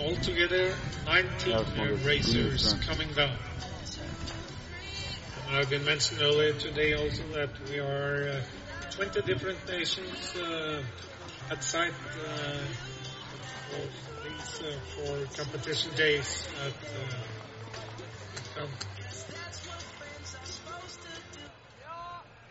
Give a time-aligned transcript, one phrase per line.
[0.00, 0.74] altogether
[1.06, 3.36] 19 uh, racers coming down.
[5.48, 8.42] And I've been mentioned earlier today also that we are uh,
[8.92, 10.82] 20 different nations uh,
[11.50, 12.58] at site uh,
[13.70, 17.38] for these uh, four competition days at uh,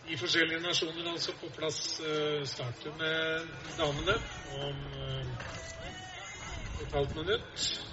[0.09, 4.13] I forskjellige nasjoner altså på plass uh, starter med damene
[4.67, 5.16] om uh,
[6.81, 7.83] et halvt minutt.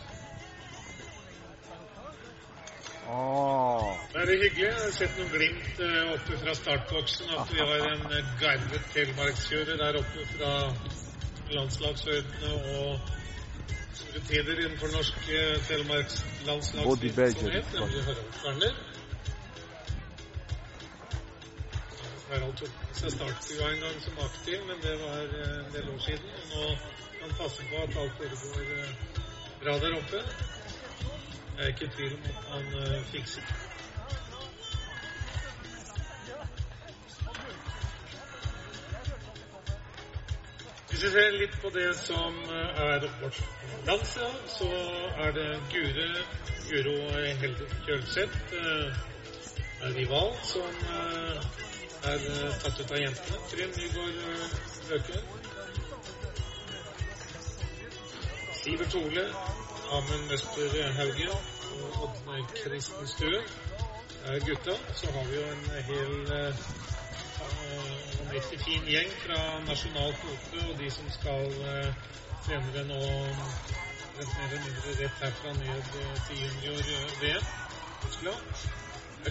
[3.09, 3.97] Åh.
[4.13, 4.65] Det er hyggelig.
[4.65, 8.85] Jeg har sett noen glimt uh, oppe fra startboksen at vi har en uh, garvet
[8.95, 10.53] telemarkskjører der oppe fra
[11.53, 12.91] landslagshøydene og
[14.15, 18.75] rutiner innenfor norsk uh, telemarkslandslagsvirksomhet, nemlig Harald Kverner.
[22.31, 26.01] Harald tok seg startkua en gang som aktiv, men det var eh, en del år
[26.07, 26.31] siden.
[26.35, 26.65] Og nå
[27.25, 28.89] kan passe på at alt foregår eh,
[29.63, 30.19] bra der oppe.
[31.57, 33.43] Jeg er ikke i tvil om at han eh, fikser.
[40.91, 43.41] Hvis vi ser litt på det som eh, er vårt
[43.87, 44.69] landslag, så
[45.25, 46.09] er det Gure
[46.69, 46.97] Guro
[47.41, 48.55] Helde Kjølseth,
[49.85, 50.77] er rival, som
[52.05, 52.29] er
[52.61, 53.43] tatt ut av jentene.
[53.49, 55.44] Trym Nygaard eh,
[58.65, 59.25] Sivert Ole,
[59.93, 63.41] Amund Møster Haugen og Ådne Kristen Stue
[64.25, 64.75] er gutta.
[64.95, 66.55] Så har vi jo en hel eh,
[68.33, 71.91] eh, fin gjeng fra nasjonal kvote og de som skal eh,
[72.47, 77.45] senere nå mer eller mindre rett herfra ned eh, til junior-VM.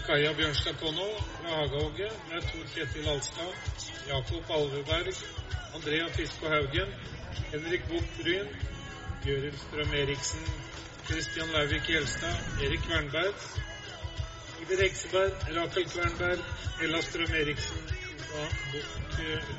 [0.06, 1.08] Kaja Bjørnstad Konno
[1.40, 2.14] fra Hagehogget.
[2.32, 3.58] Er Tor Kjetil Alstad.
[4.08, 5.26] Jakob Alveberg.
[5.74, 6.94] Andrea Fisko Haugen.
[7.52, 8.73] Henrik Buch Bryn.
[9.24, 10.48] Gjøril Strøm Eriksen.
[11.08, 12.36] Christian Lauvik Gjelstad.
[12.64, 13.36] Erik Kvernberg.
[14.62, 15.32] Iver Hekseberg.
[15.58, 16.40] Rakel Kvernberg.
[16.84, 17.78] Ella Strøm Eriksen.
[18.36, 18.92] og Buch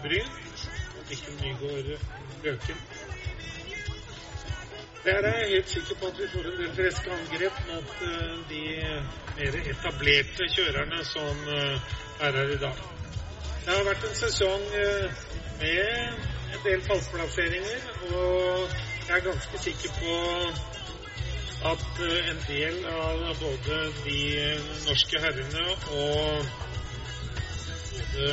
[0.02, 0.30] Bryn.
[0.96, 2.00] Og Mikkel Nygaard
[2.44, 2.76] Løken.
[5.04, 8.36] Der er jeg helt sikker på at vi får en del friske angrep mot eh,
[8.50, 8.62] de
[9.36, 12.78] mer etablerte kjørerne som eh, er her i dag.
[13.64, 15.20] Det har vært en sesong eh,
[15.60, 15.84] med
[16.54, 17.84] en del fallplasseringer,
[18.16, 18.74] og
[19.08, 20.14] jeg er ganske sikker på
[21.70, 24.20] at eh, en del av både de
[24.86, 25.64] norske herrene
[25.98, 26.46] og
[27.92, 28.32] både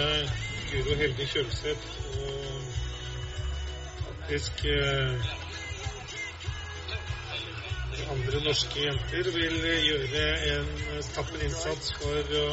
[0.71, 1.87] Guro Helge Kjølseth
[2.23, 2.39] og
[4.07, 4.65] faktisk
[7.97, 10.69] de andre norske jenter vil gjøre en
[11.15, 12.45] tapper innsats for å,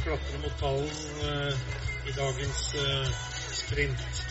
[0.00, 1.54] klatre mot pallen eh,
[2.08, 3.10] i dagens eh,
[3.60, 4.29] sprint.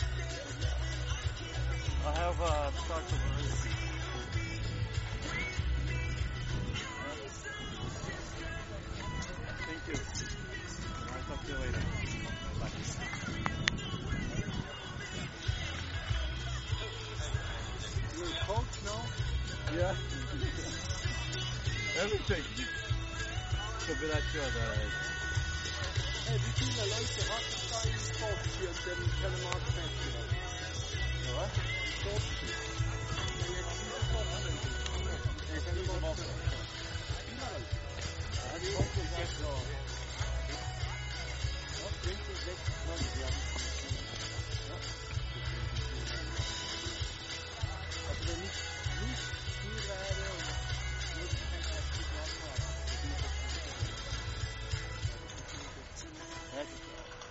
[2.02, 3.02] I have uh, of a.
[9.66, 9.98] Thank you.
[11.12, 11.82] I'll talk to you later.
[12.58, 12.70] Bye.
[18.16, 19.04] You're a coach now?
[19.76, 19.94] Yeah.
[22.00, 22.44] Everything.
[23.86, 25.10] Så berättar jag där.
[26.26, 30.26] Hey, wie viele Leute warten da im Sport für den Telemark Festival?
[31.26, 31.79] Ja.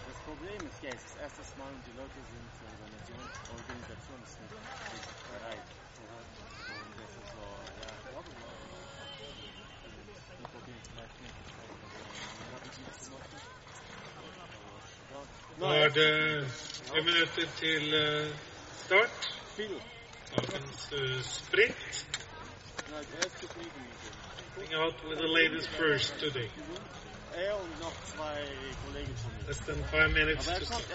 [0.10, 2.49] Das Problem ist jetzt, erstes Mal und die Leute sind
[15.60, 16.48] Var det
[16.88, 18.36] tre minutter til eh,
[18.86, 19.36] start?
[19.58, 22.06] Dagens eh, sprint.
[24.76, 26.50] Out with the ladies first today.
[29.48, 30.86] Less than five minutes to start.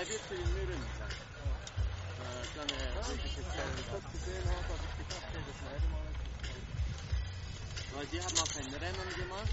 [7.94, 9.52] Weil die haben auch ein Rennen gemacht,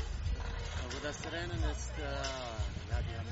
[0.84, 3.32] aber das Rennen ist, ja, die haben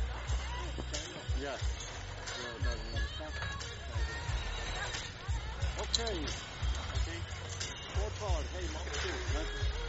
[1.41, 1.57] Ja.
[5.77, 6.27] Okay.
[7.95, 8.45] Scorecard.
[8.53, 9.80] Hey, Mark.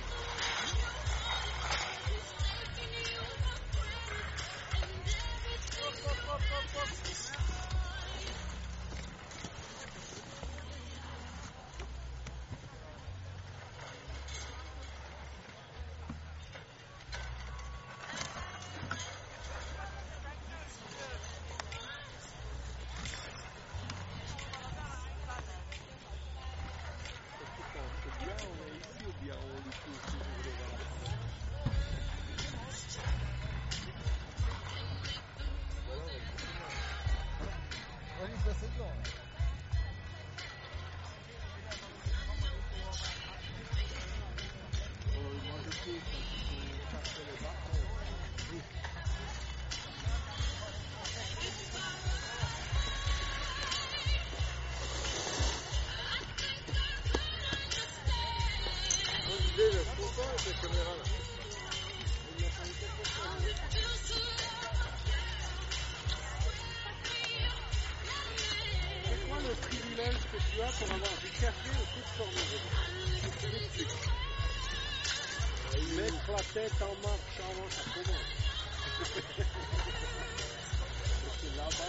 [76.63, 78.31] tête en marche, en marche, ça commence.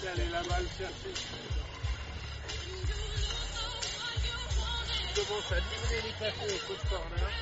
[0.01, 1.13] C'est là-bas le chercher.
[4.99, 7.33] Il commence à livrer les cafés au coup de corner.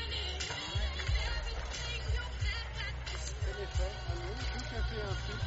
[3.48, 5.42] En effet, allez, tout à un truc.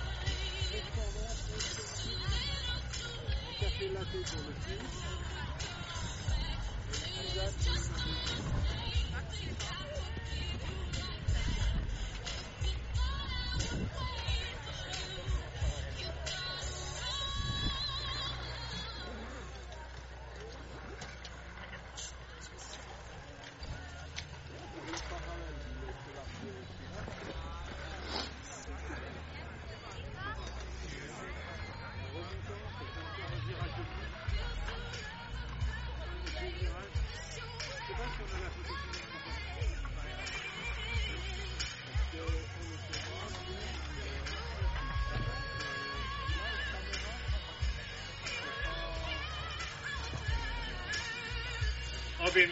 [3.59, 4.85] Tout à fait laté pour le film.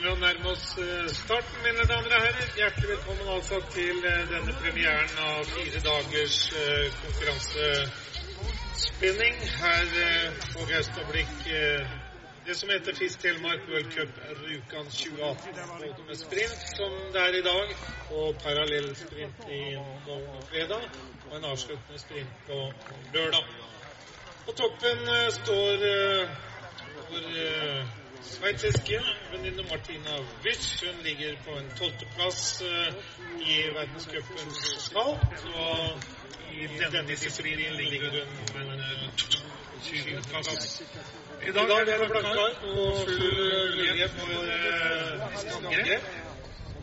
[0.03, 2.49] Begynner å nærme oss eh, starten, mine damer og herrer.
[2.59, 9.87] Hjertelig velkommen altså til eh, denne premieren av fire dagers eh, konkurransespinning her
[10.57, 11.37] på Gaustablikk.
[12.43, 14.11] Det som heter Fisk Telemark World Cup
[14.43, 15.55] Rjukan 2018.
[15.71, 17.71] Både med sprint, som det er i dag,
[18.11, 19.79] og parallell sprint i
[20.51, 20.83] fredag,
[21.31, 22.59] og en avsluttende sprint på
[23.15, 23.47] lørdag.
[24.43, 24.99] På toppen
[25.39, 25.79] står
[27.07, 28.99] vår sveitsiske
[29.33, 30.85] venninne Martina Wisch.
[30.85, 32.95] Hun ligger på en tolvteplass uh,
[33.41, 35.19] i verdenscupens fall.
[35.55, 36.03] Og
[36.53, 39.09] i denne disiplinen ligger hun på en uh,
[39.83, 40.83] 20.-plass.
[41.49, 43.37] I dag er det blankar og full
[43.77, 46.11] mulighet for uh, angrep.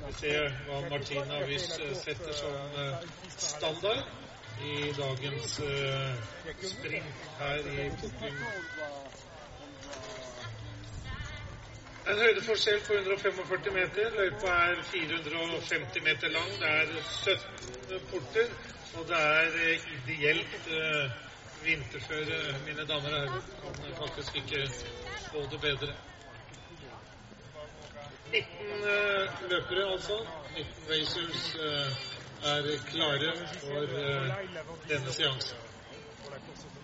[0.07, 2.55] Vi ser hva Martina Wisch uh, setter som
[3.37, 4.03] standard
[4.59, 5.61] i dagens
[6.67, 8.43] sprint her i Pokum.
[12.09, 14.13] En høydeforskjell på 145 meter.
[14.17, 16.51] Løypa er 450 meter lang.
[16.61, 18.53] Det er 17 porter,
[18.97, 21.11] og det er eh, ideelt eh,
[21.63, 23.43] vinterføre, mine damer og herrer.
[23.61, 24.63] Kan faktisk ikke
[25.31, 25.93] få det bedre.
[28.31, 28.41] 19
[28.93, 30.17] eh, løpere, altså.
[30.57, 31.55] 19 racers
[32.43, 33.85] er klare for
[34.89, 35.57] denne seansen.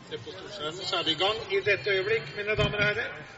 [0.10, 3.35] Se på storskjermen, så er vi i gang i dette øyeblikk, mine damer og herrer.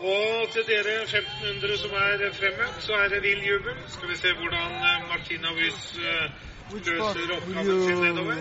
[0.00, 3.76] Og til dere 1500 som er fremme, så er det vill jubel.
[3.88, 6.30] Skal vi se hvordan eh, Martina Wyss eh,
[6.72, 8.34] løser oppgaven sin nedover.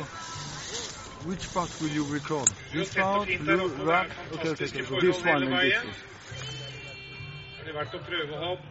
[1.28, 2.48] Which part will you record?
[2.72, 4.12] This part, blue, det right?
[4.34, 4.84] Okay, okay, okay.
[4.86, 5.94] So this one and this one.
[7.64, 8.64] Det er verdt å prøve hopp,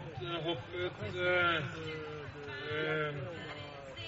[0.47, 1.59] hoppet eh,
[2.73, 3.19] eh,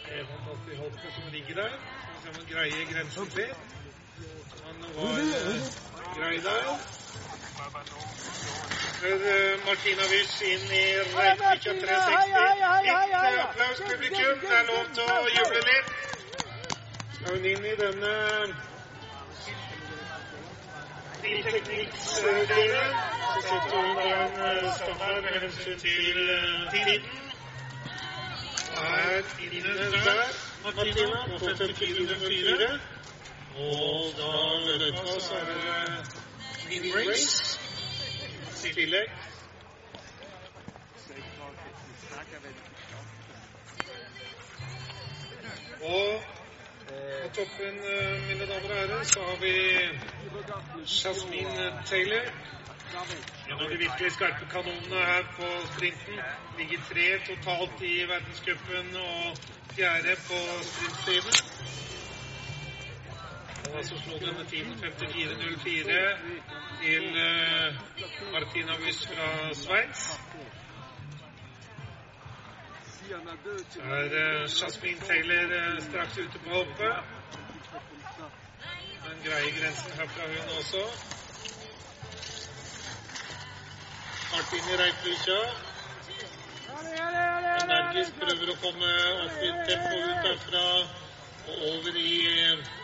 [0.07, 1.77] Det fantastiske hoppet som ligger der.
[1.77, 3.53] Skal vi se om han greier grensen til.
[4.65, 5.69] Han var eh,
[6.17, 7.00] grei der.
[9.03, 12.33] Eh, Martina Wyss inn i Reykjavik 360.
[12.85, 14.41] Litt applaus, publikum.
[14.41, 15.91] Det er lov til å juble litt.
[17.17, 18.13] Skal hun inn i denne
[21.23, 22.97] bilteknikksdelen,
[23.35, 27.05] så setter hun en eh, standard med hensyn til eh, tiden.
[28.81, 32.73] Er inne der, Martina, på 5404.
[33.61, 34.35] Og da
[34.67, 36.21] løper så er det
[36.69, 37.50] Green Race
[38.63, 39.09] tillegg.
[45.81, 46.23] Og
[47.23, 49.53] på toppen, eh, mine damer og herrer, så har vi
[51.05, 52.25] Jasmine Taylor.
[53.49, 56.21] En av de virkelig skarpe kanonene her på sprinten.
[56.59, 59.37] Ligger tre totalt i verdenscupen og
[59.77, 60.39] fjerde på
[60.73, 61.35] sprinttiden.
[63.71, 66.19] Tiden 54.04
[66.83, 67.75] til eh,
[68.33, 70.21] Martina Wyss fra Sveits.
[73.71, 76.97] Så er Jasmin Jasmine Taylor eh, straks ute på hoppet.
[79.05, 80.83] Men greier grensen herfra, hun også.
[84.33, 85.41] Martine Reipvikja.
[87.63, 88.93] Energisk prøver å komme
[89.25, 90.67] opp i tempo ut derfra
[91.51, 92.80] og over i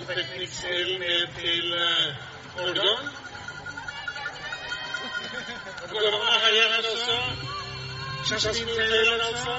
[0.00, 3.04] eh, teknikkdelen ned til eh, Årgang.
[5.90, 7.18] Går det an å heie her også?
[8.30, 9.54] Jasmine Taylor, altså.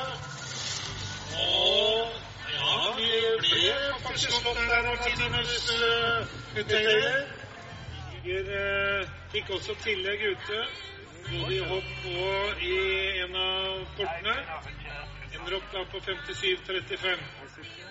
[1.42, 2.16] Og
[2.54, 3.12] ja, vi
[3.44, 7.22] ble faktisk slått der av Martinus uh, Taylor.
[8.12, 10.62] Ligger, uh, fikk også tillegg ute,
[11.30, 12.78] både i hopp og i
[13.24, 14.38] en av portene.
[15.32, 17.87] Ender opp da på 57,35.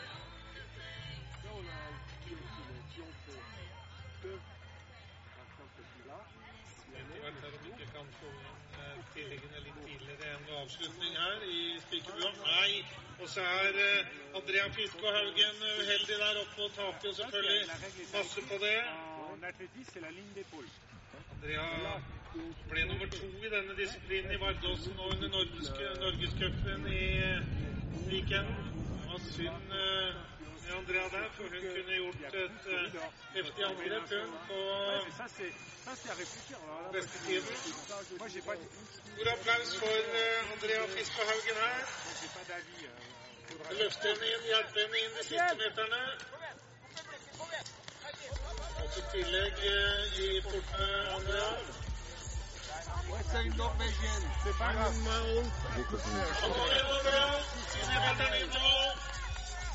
[7.96, 8.30] Kan få
[8.78, 12.32] eh, tilleggene litt tidligere enn avslutning her i Spikerbua.
[12.42, 12.72] Nei.
[13.22, 17.62] Og så er eh, Andrea Fiskå Haugen uheldig der oppe og taper jo selvfølgelig
[18.12, 18.76] masse på det.
[21.36, 21.66] Andrea
[22.68, 25.72] ble nummer to i denne disiplinen i Vardåsen og under Norges,
[26.04, 27.52] Norgescupen i eh,
[28.10, 28.72] weekenden.
[29.00, 30.35] Det var synd
[30.66, 32.86] eh, med Andrea der, for hun kunne gjort et eh,
[33.36, 34.56] heftig angrep hun på
[34.88, 35.52] Ouais, mais ça, c'est
[35.84, 36.56] ça, c'est à réfléchir.
[36.64, 37.44] Alors là, beste tiden.
[38.18, 38.56] moi, j'ai pas,
[39.16, 41.78] Stor applaus for eh, Andrea Fiskå Haugen her.
[42.20, 42.82] j'ai pas d'avis.
[42.84, 42.90] euh,
[43.48, 46.02] faudra- Løfte henne inn, hjelpe henne inn de siste meterne.
[48.82, 51.50] Og til tillegg eh, i portene, Andrea.
[54.44, 54.94] C'est pas grave.
[56.42, 57.28] Kommer inn, Andrea.
[57.82, 58.50] Inn i meterne inn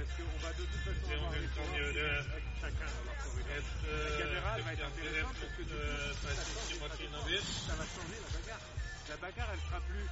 [0.00, 3.60] parce qu'on va de toute façon avoir des avec chacun dans leur corridor.
[3.84, 6.32] La caméra va être intéressante parce que ça
[7.76, 8.64] va changer la bagarre.
[9.10, 10.08] La bagarre, elle sera plus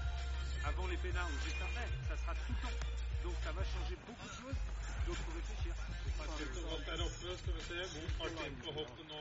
[0.68, 2.76] avant les pénards ou juste après, ça sera tout le temps.
[3.25, 4.61] Donc ça va changer beaucoup de choses.
[5.09, 5.73] Donc il faut réfléchir.
[6.18, 7.78] Alt er oppe, skal vi se.
[7.97, 9.16] Mot fart inn på hoppet nå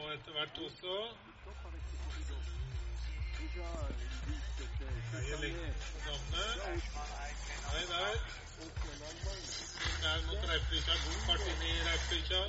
[8.60, 8.90] aussi
[10.04, 10.94] en mot Reipvika.
[11.04, 12.42] God fart inn i Reipvika.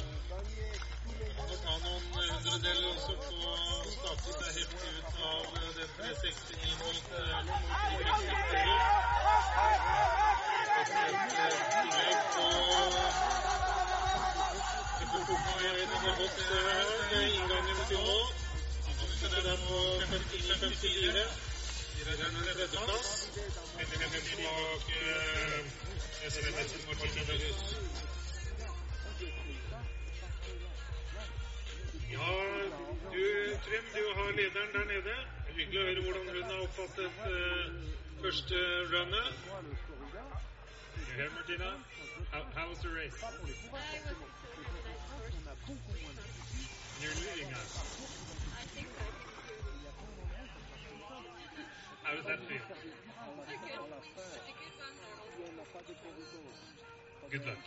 [1.36, 6.72] Kan nok ha noen hundredeler også på å starte seg heftig ut av den 369
[6.82, 7.04] mot
[10.68, 11.22] Spesielt
[11.82, 12.46] tillegg på
[17.38, 18.18] inngangen til nå.
[18.88, 19.78] Avslutter der på
[20.14, 21.26] 54.
[22.00, 23.47] Iragerne tredjeplass.
[32.10, 32.28] Ja,
[33.12, 35.14] du Trym, du har lederen der nede.
[35.56, 37.64] Hyggelig å høre hvordan hun har oppfattet uh,
[38.22, 38.56] første
[38.92, 39.28] runnet.
[41.16, 41.70] Here, Martina?
[42.32, 43.18] How, how was the race?
[47.00, 47.72] You're leading us.
[52.02, 52.64] How does that feel?
[57.30, 57.58] Good luck.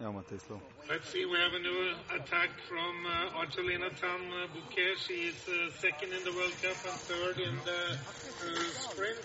[0.00, 0.60] Ja, Mattis Lå.
[0.88, 4.96] Let's see, we have a new attack from uh, Argelina Tan uh, Bouquet.
[4.96, 9.20] She is uh, second in the World Cup and third in the uh, sprint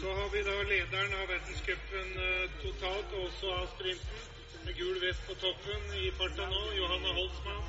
[0.00, 2.14] Så har vi da lederen av verdenscupen
[2.62, 4.18] totalt, og også av sprinten,
[4.62, 7.64] med gul vest på toppen i farta nå, Johanna Holtzmann.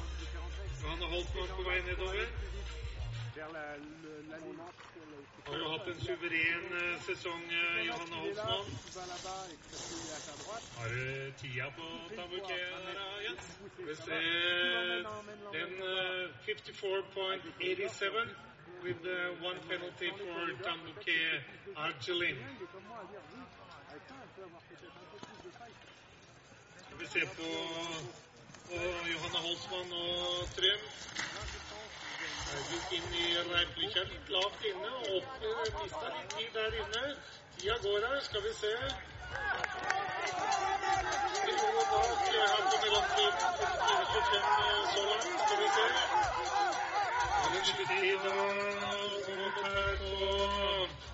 [0.83, 2.27] Johanna Holtzmann på vei nedover.
[3.35, 4.63] Ligne.
[5.45, 7.43] Har hatt en suveren eh, sesong,
[7.85, 8.15] Johanne
[10.13, 10.65] à ta droite.
[10.77, 13.45] Har du tida på Tabuke der, Jens?
[13.77, 14.21] Vi ser
[15.53, 18.35] Den eh, 54.87
[18.83, 19.05] with
[19.41, 21.43] one penalty for Tabuke
[21.75, 22.37] Argelin.
[26.99, 27.49] Vi se på,
[28.67, 28.75] på
[29.11, 30.81] Johanne Holsmann og Trym.
[32.43, 35.37] Gikk inn i litt lavt inne og opp,
[35.79, 37.03] mista litt tid der inne.
[37.55, 38.73] Tida går her, skal vi se.
[41.47, 43.39] Går bak her på mellomtid
[43.87, 45.87] 4.25 så langt, skal vi se.
[47.43, 48.35] Er det sluttid å
[49.29, 51.12] gå mot her Og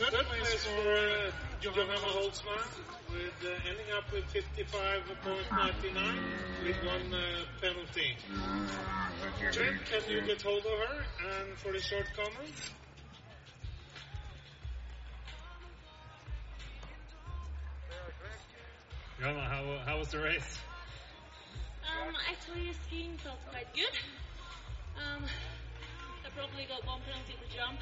[0.00, 1.28] Third place for uh,
[1.60, 2.64] Johanna Holtzmann
[3.10, 6.24] with uh, ending up with 55.99
[6.64, 8.16] with one uh, penalty.
[9.52, 12.72] Trent, can you get hold of her and for the short comment?
[19.18, 20.58] Johanna, how, how was the race?
[21.84, 23.92] Um, actually, skiing felt quite good.
[25.00, 25.24] Um,
[26.24, 27.80] I probably got one penalty per jump,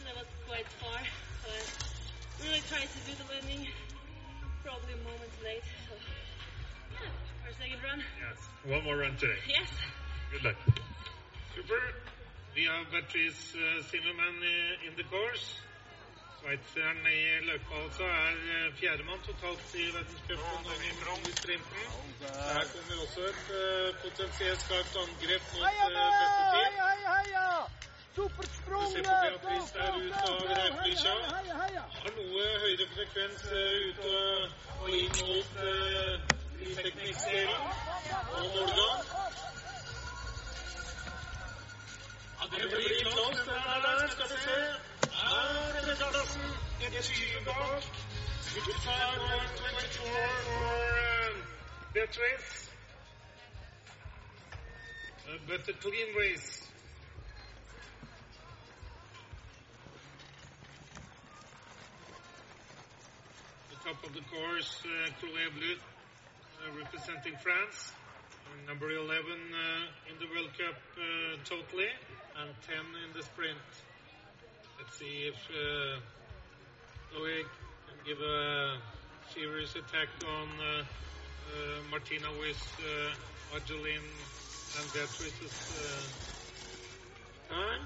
[0.00, 0.98] and I was quite far,
[1.42, 3.68] But I really tried to do the landing.
[4.64, 5.94] Probably a moment late, so
[6.90, 7.12] yeah,
[7.44, 8.02] for a second run.
[8.18, 8.38] Yes.
[8.64, 9.38] One more run today.
[9.46, 9.68] Yes.
[10.32, 10.56] Good luck.
[11.54, 11.82] Super.
[12.54, 15.60] Vi har Beatrice uh, Zimmermann uh, in the course.
[16.44, 21.84] Sveitseren i løypa altså er uh, fjerdemann totalt i verdenscupen og i sprinten.
[22.20, 25.70] Her kommer også et uh, potensielt skarpt angrep mot uh,
[26.20, 26.68] beste tid.
[28.16, 28.28] Vi
[28.92, 30.36] ser på Beatrice der ut av
[31.62, 31.82] heia!
[31.96, 33.42] Har noe høyere frekvens
[33.88, 36.14] ut og, inn mot uh,
[36.84, 37.60] teknikkdelen
[38.36, 39.04] og målgang.
[42.38, 42.98] Ja, det blir
[43.84, 44.08] der.
[44.18, 44.93] Skal vi se.
[45.22, 46.40] Er tredjeplassen
[46.80, 47.82] et 20 bak.
[48.54, 51.34] 55.24 for uh,
[51.92, 52.70] Beatrice.
[55.26, 56.60] Uh, but a clean race.
[63.70, 65.10] the top of the course, uh,
[66.78, 67.92] representing France.
[68.46, 71.88] Uh, Number 11 uh, in the World Cup uh, totally,
[72.40, 73.58] and 10 in the sprint.
[74.98, 75.98] See if uh,
[77.10, 78.76] Chloé can give a
[79.34, 84.06] serious attack on uh, uh, Martina with uh, Argeline
[84.78, 85.50] and Beatrice's
[85.82, 87.82] uh, time.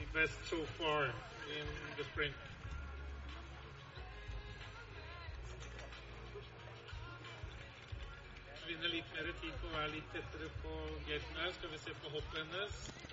[0.00, 2.34] The best so far in the sprint.
[8.68, 10.76] Vinner litt mer tid på å være litt tettere på
[11.08, 11.56] gaten her.
[11.56, 13.11] Skal vi se på hoppet hennes.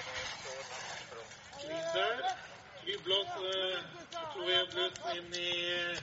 [1.94, 2.16] der.
[2.80, 3.78] Flyblått uh,
[4.32, 5.96] Chloé Blutt inn i uh,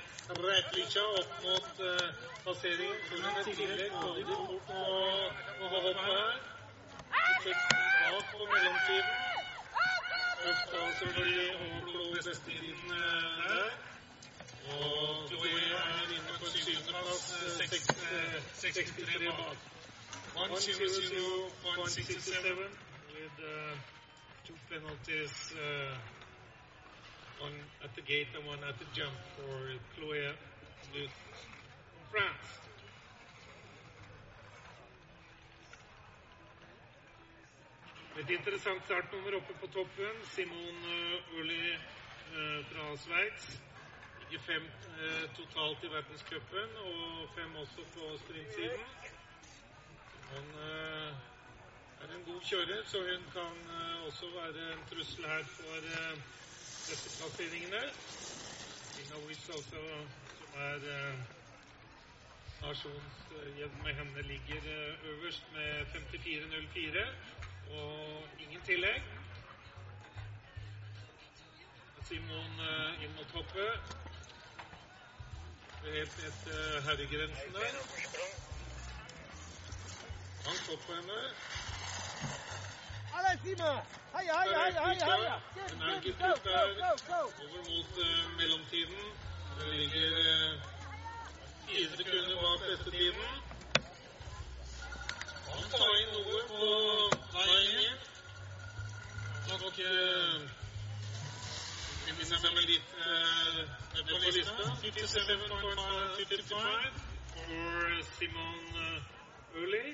[1.19, 2.07] opp mot uh,
[2.45, 2.99] passeringen.
[3.09, 3.51] Får hun et
[4.03, 4.95] både i fort og,
[5.61, 6.31] og hoppet her.
[7.43, 9.13] Teksten bak på mellomtiden.
[10.51, 12.89] Øfta selvfølgelig og Chloé der.
[14.69, 15.49] Og Chloé
[16.15, 17.47] inne på syvendeplass, eh,
[18.53, 19.57] 63 bak.
[20.35, 23.75] 1.00.67 with uh,
[24.45, 25.97] two penalties, uh,
[27.41, 27.53] one
[27.83, 30.33] at the gate and one at the jump for Chloé
[30.91, 31.09] from
[32.11, 32.59] France.
[38.19, 40.15] Et interessant startnummer oppe på toppen.
[40.35, 41.77] Simon uh, Uli
[42.71, 43.68] fra Sveits.
[44.29, 44.65] Ligger fem
[45.01, 48.83] eh, totalt i verdenscupen, og fem også på sprintsiden.
[50.33, 51.13] Han eh,
[52.01, 56.19] er en god kjører, så hun kan eh, også være en trussel her for eh,
[56.89, 57.81] disse plasseringene.
[58.93, 59.81] Tina Wiss altså,
[60.37, 60.77] som er
[62.61, 62.93] nasjons,
[63.33, 67.07] nasjonsjevn med henne, ligger uh, øverst med 54,04
[67.79, 69.01] og ingen tillegg.
[72.05, 72.61] Simon
[73.01, 74.08] inn mot hoppet.
[75.83, 77.61] Helt ned til herregrensen der.
[80.45, 81.19] Han stopper på henne.
[83.11, 83.21] Hei,
[84.13, 85.19] hei, hei, hei.
[85.55, 86.59] Get, Den er ikke go, der.
[87.09, 89.03] Over mot uh, mellomtiden.
[89.59, 90.59] Det ligger
[91.67, 93.29] fire uh, sekunder bak bestetiden.
[95.49, 96.67] Han tar inn noe på
[97.33, 97.97] veien.
[99.49, 100.58] Nok eh,
[102.17, 103.59] finner seg med litt eh,
[104.09, 104.63] på lista.
[104.83, 106.55] 57.55
[107.35, 107.83] For
[108.17, 108.65] Simon
[109.55, 109.89] Early.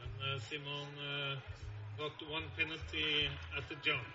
[0.00, 1.04] And uh, Simon uh,
[1.98, 4.06] got one penalty at the jump.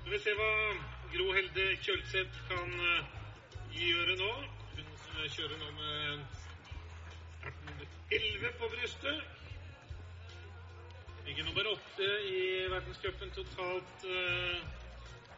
[0.00, 0.52] Skal vi se hva
[1.12, 2.70] Gro Helde Kjølseth kan
[3.76, 4.32] gjøre nå.
[4.76, 4.86] Hun
[5.36, 5.94] kjører nå med
[8.10, 9.18] 11 på brystet.
[11.26, 14.62] Ligger nummer åtte i verdenscupen totalt, uh,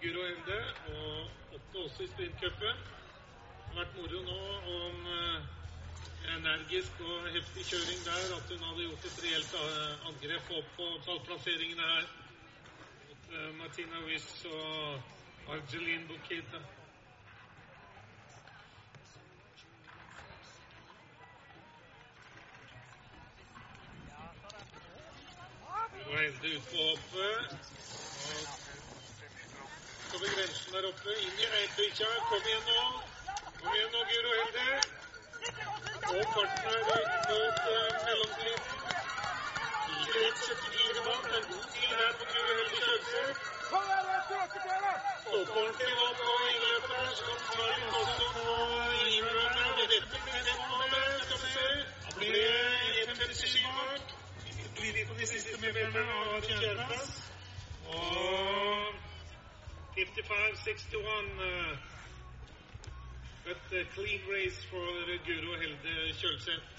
[0.00, 0.58] Guro Evde.
[0.88, 2.78] Og åtte også i sprintcupen.
[2.78, 4.38] Det har vært moro nå
[4.76, 5.50] om uh,
[6.36, 10.88] energisk og heftig kjøring der, at hun hadde gjort et reelt uh, angrep opp på
[11.08, 12.08] pallplasseringene her.
[13.10, 16.62] Mot Martina Wiss og Argelin Bukita.
[26.14, 26.48] Guro Helde
[26.92, 27.22] oppe, på
[30.10, 32.10] Så Og over grensen der oppe, inn i Eidbykkja.
[32.28, 32.82] Kom igjen nå.
[33.58, 34.66] Kom igjen nå, Guro Helde.
[36.14, 38.62] Og farten er ut mot uh, mellomtiden.
[40.14, 41.24] 4.74 bak.
[41.30, 42.78] Det En god tid her på Guro Helde
[45.34, 46.08] på ordentlig nå
[46.94, 47.10] her.
[47.18, 48.44] Så kan ta litt også på
[49.16, 49.66] innløpet.
[49.66, 51.06] Og dette blir det nå, det.
[51.24, 51.66] Skal vi se.
[52.06, 52.38] Det blir
[53.06, 54.23] 1.57 bak.
[54.80, 57.12] Blir de på de siste meterne av fjerdeplass.
[57.94, 58.94] Og
[59.96, 61.34] 55-61.
[63.52, 66.70] Et clean race for Guro Helde Kjølseth.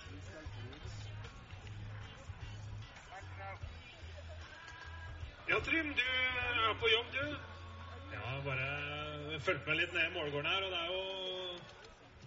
[5.50, 7.36] Ja, Trym, du er på jobb, du?
[8.16, 11.02] Ja, bare fulgte meg litt ned i målgården her, og det er jo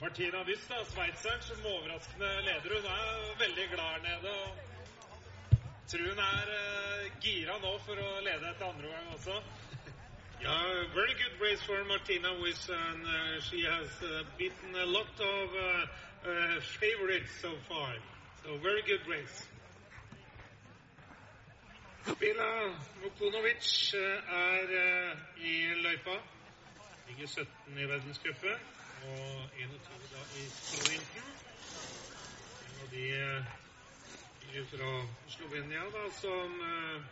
[0.00, 2.76] Martina Wyss, sveitseren, som overraskende leder.
[2.78, 4.34] Hun er veldig glad her nede.
[4.38, 4.77] og
[5.88, 9.40] Tror hun er uh, gira nå for å lede etter andre gang også.
[10.40, 15.10] Yeah, very good race for Martina Wiss, and uh, she has uh, beaten a lot
[15.18, 17.94] of uh, uh, favorites so far.
[18.44, 19.48] So very good race.
[22.20, 22.70] Bila
[23.02, 24.68] Vukonovic er
[25.42, 26.20] i løypa.
[27.08, 28.60] Ligger 17 i verdenscupen
[29.08, 31.32] og 21 da i sprinten.
[32.68, 33.06] En av de
[34.48, 37.02] fra Slovenia da, som uh,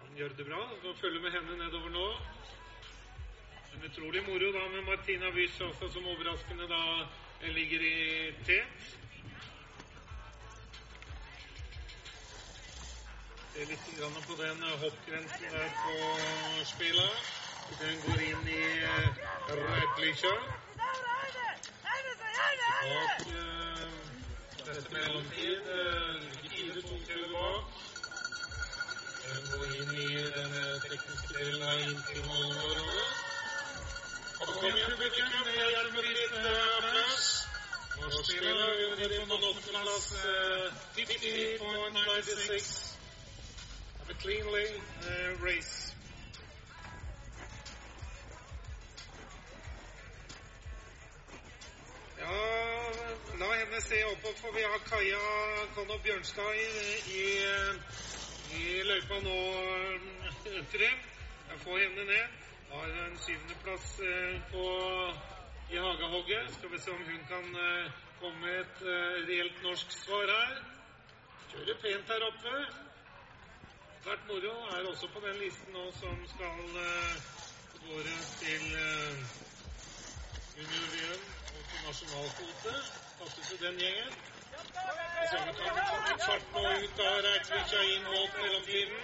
[0.00, 0.62] han gjør det bra.
[0.82, 2.08] Så følger med henne nedover nå.
[3.74, 7.08] En utrolig moro da med Martina Wyss også, som overraskende da
[7.54, 8.86] ligger i tet.
[13.54, 15.98] Se litt grann på den hoppgrensen der på
[16.66, 17.34] spillet.
[17.80, 18.64] Den går inn i
[19.48, 20.34] Rødlykja.
[22.80, 23.63] Og eh,
[24.66, 27.64] dette mellomtid eh, ligger fire tunge bak.
[29.50, 30.52] Går inn i den
[30.84, 33.10] tekniske delen av inntil målområdet.
[34.40, 36.34] Og så kommer publikum med hjelmeritt
[36.78, 37.28] applaus.
[38.00, 38.54] Nå spiller
[39.08, 40.08] vi på åttendeplass
[40.96, 42.94] 50.96.
[44.00, 44.12] A
[45.44, 45.94] race.
[52.18, 53.03] Ja,
[53.38, 55.18] la henne se oppover, for vi har Kaja
[55.74, 56.66] Konno Bjørnstad i,
[57.20, 57.24] i,
[58.58, 59.38] i løypa nå,
[60.72, 60.98] Trym.
[61.50, 62.26] Jeg får henne ned.
[62.70, 64.64] Har en syvendeplass eh, på
[65.70, 66.54] i hagehogget.
[66.54, 70.58] Skal vi se om hun kan eh, komme med et eh, reelt norsk svar her.
[71.52, 72.54] Kjører pent her oppe.
[74.02, 74.54] Svært moro.
[74.76, 76.60] Er også på den listen nå som skal
[77.86, 78.02] gå
[78.42, 78.68] til
[80.58, 83.03] junior-VM og til nasjonalkvote.
[83.24, 84.10] Passer til den gjengen.
[85.20, 85.72] Og så kan vi ta
[86.06, 89.00] litt fart nå ut av Reitvikja inn mot mellomtiden.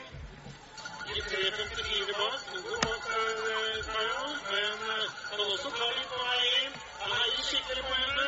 [1.15, 2.41] I 3.54 bak.
[2.57, 4.25] Noe bak for uh, Kaja.
[4.51, 6.75] Men uh, kan også ta litt på vei inn.
[6.99, 8.27] Han heier skikkelig på henne.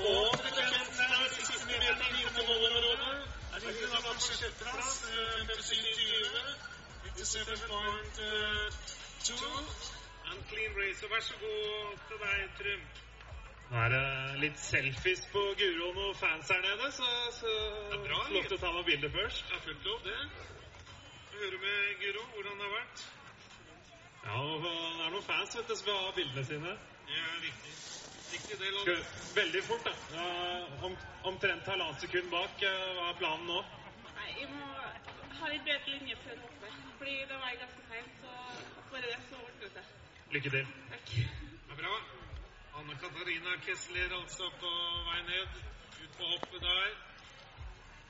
[0.00, 3.16] Og frekvensen er de siste meterne inn til målområdet.
[3.54, 4.94] Er ligger da på sjetteplass.
[7.24, 9.40] 57.2.
[10.28, 11.00] And clean race.
[11.00, 12.84] Så vær så god til deg, Trym.
[13.70, 14.02] Nå er det
[14.42, 17.52] litt selfies på Guro og noen fans her nede, så, så
[17.90, 19.44] det er bra, lov til å ta noen bilder først.
[19.50, 20.18] Det er fullt lov, det.
[21.30, 23.04] Få høre med Guro hvordan det har vært.
[24.24, 24.74] Ja, det
[25.06, 26.74] er noen fans vet du, som vil ha bildene sine.
[27.08, 27.72] Det er viktig.
[28.34, 28.98] viktig del av det.
[29.40, 30.28] Veldig fort, da.
[30.88, 30.94] Om,
[31.32, 32.62] omtrent halvannet sekund bak.
[32.64, 33.62] eh, Hva er planen nå?
[34.14, 34.68] Nei, jeg må
[35.40, 36.78] ha litt bedre linje før hoppet.
[37.00, 38.36] Fordi det var ganske seint, så
[38.92, 39.92] bare det, så ordner det seg.
[40.36, 40.70] Lykke til.
[40.94, 41.16] Takk.
[41.16, 41.96] Det er bra.
[42.78, 44.70] Anne Katarina Kessler altså på
[45.08, 45.50] vei ned.
[46.02, 46.90] Ut på hoppet der.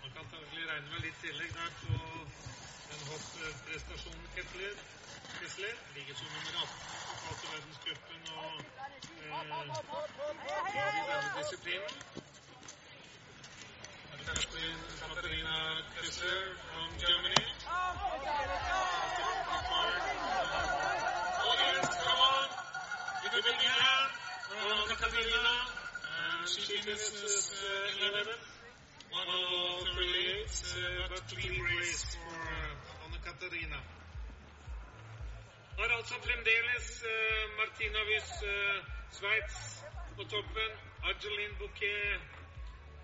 [0.03, 1.93] Man kan selvfølgelig regne med litt tillegg der på
[2.91, 4.75] den hoppprestasjonen Kessler.
[5.41, 6.73] Kessler ligger som nummer 18
[7.09, 8.55] totalt i verdenscupen og
[9.21, 9.37] eh,
[10.99, 11.95] i denne disiplinen.
[15.05, 15.57] Katarina,
[16.01, 17.45] Kessler fra Germany.
[21.45, 22.49] Oh yes, come on.
[23.23, 25.55] Give a big hand for Katarina.
[26.15, 28.35] And she finishes uh, 11.
[29.15, 33.81] 103.8, uh, but clean race for uh, Anne Katarina.
[35.79, 37.11] Har altså fremdeles uh,
[37.59, 38.51] Martina Wyss, uh,
[39.11, 39.85] Sveits,
[40.17, 40.71] på toppen.
[41.09, 42.21] Argeline Bouquet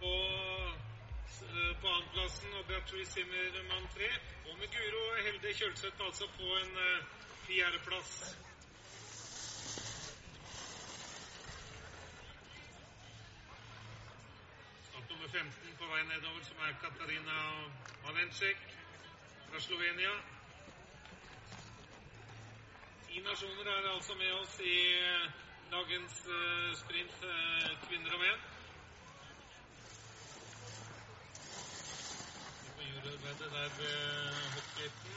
[0.00, 0.12] på,
[1.46, 4.10] uh, på annenplassen og Beatrice Zimmermann tre.
[4.48, 7.04] Og med Guro Helde Kjølseth altså på en uh,
[7.46, 8.36] fjerdeplass.
[15.32, 17.36] 15 på vei nedover, som er Katarina
[18.04, 18.58] Valencek
[19.50, 20.10] fra Slovenia.
[23.06, 24.78] Ti nasjoner er altså med oss i
[25.70, 28.42] dagens eh, sprint eh, kvinner og menn.
[32.64, 33.94] Vi får juryarbeidet der ved
[34.56, 35.14] hoppgaten.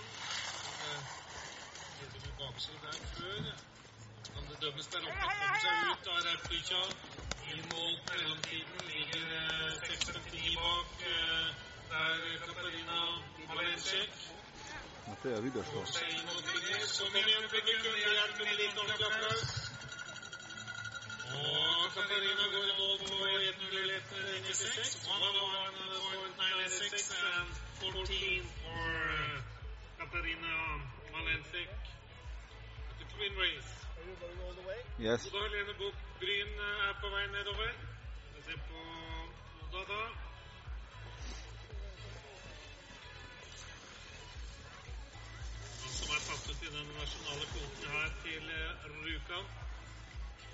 [2.02, 3.52] Litt med bakside der før.
[4.30, 5.28] Kan det dømmes der oppe?
[5.42, 6.86] Kommer seg ut av Reiplykkja.
[7.54, 10.88] I mål på mellomtiden ligger eh, 6.59 bak.
[11.12, 11.48] eh,
[11.90, 12.98] Der Katarina
[13.48, 14.12] Malencek.
[15.08, 15.80] Dette er videoslå.
[16.98, 19.50] Som igjen publikum hjelper med litt ordentlig applaus.
[21.34, 24.92] Og Katarina går i mål på 1.01.96.
[25.10, 27.04] 101.96
[27.38, 29.18] and 14 for uh,
[30.00, 30.54] Katarina
[31.14, 31.70] Malencek.
[33.00, 33.72] The twin race.
[35.00, 35.28] Yes.
[35.28, 37.72] Oda Helene Buch Bryn eh, er på vei nedover.
[38.36, 38.80] Vi ser på
[39.66, 40.02] Oda da.
[45.98, 49.48] Som er tatt ut i den nasjonale kvoten her til eh, Rjukan.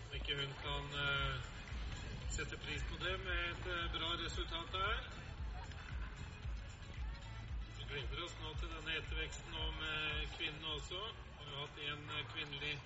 [0.04, 1.50] Om ikke hun kan eh,
[2.38, 5.02] sette pris på det med et bra resultat der.
[7.78, 9.84] Vi gleder oss nå til denne etterveksten om
[10.38, 11.04] kvinnene også.
[11.42, 12.78] Vi har hatt en kvinnelig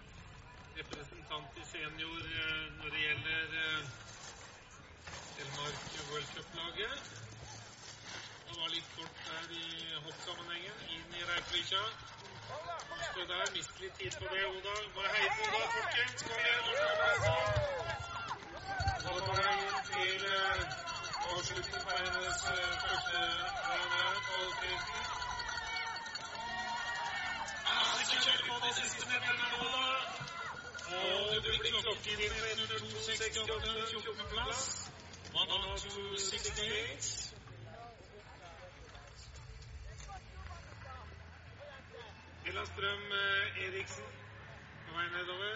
[0.78, 3.82] representant i senior eh, når det gjelder eh,
[5.36, 5.78] Telemark
[6.10, 6.98] World Cup-laget.
[8.48, 9.68] Det var litt kort der i
[10.06, 10.78] hoppsammenhengen.
[10.96, 11.84] Inn i Reipvika.
[13.08, 14.76] Stå der, miste litt tid på det, Oda.
[14.96, 16.20] Bare hei på Oda, folkens.
[16.28, 16.62] Kom igjen.
[16.66, 17.42] nå skal.
[19.04, 20.62] Nå er på vei inn til eh,
[21.34, 23.18] avslutning på hennes eh, første
[23.68, 25.02] her, kvaliteten.
[27.68, 30.04] Ja, vi skal kjøre på de siste meterne, Oda.
[30.92, 34.26] Og det blir klokken inn med 02.68, 14.
[34.32, 34.62] plass.
[35.34, 37.34] 102.68.
[42.46, 44.04] Ella Strøm eh, Eriksen
[44.86, 45.56] på vei nedover.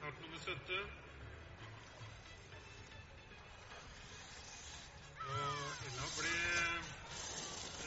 [0.00, 0.74] Kart nummer 70.
[5.26, 6.34] Og Ella ble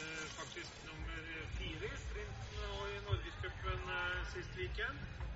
[0.02, 1.20] eh, faktisk nummer
[1.58, 5.27] fire i sprinten og i Norgescupen eh, sist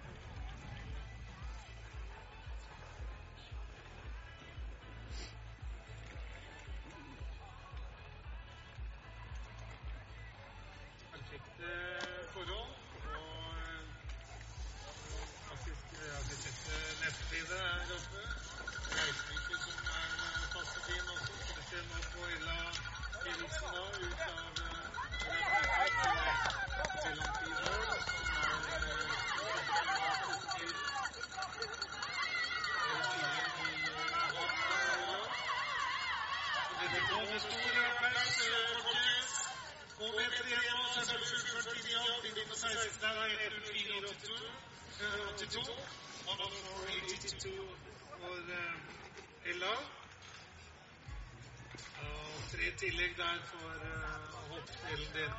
[52.82, 55.34] tillegg der for uh, hoppspillen din.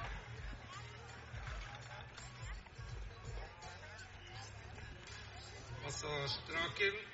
[5.85, 7.12] Massasjedraken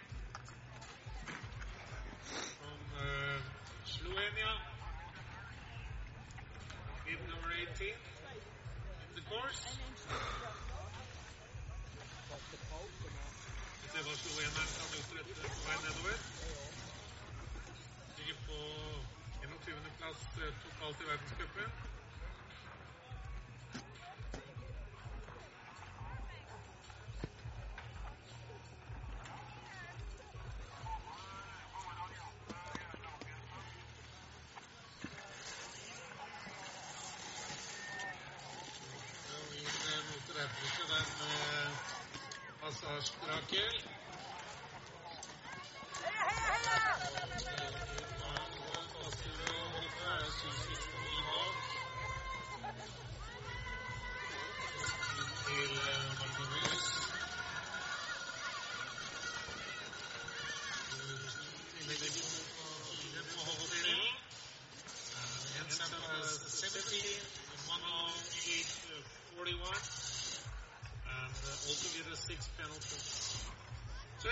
[42.68, 43.97] passar, acho que aqui.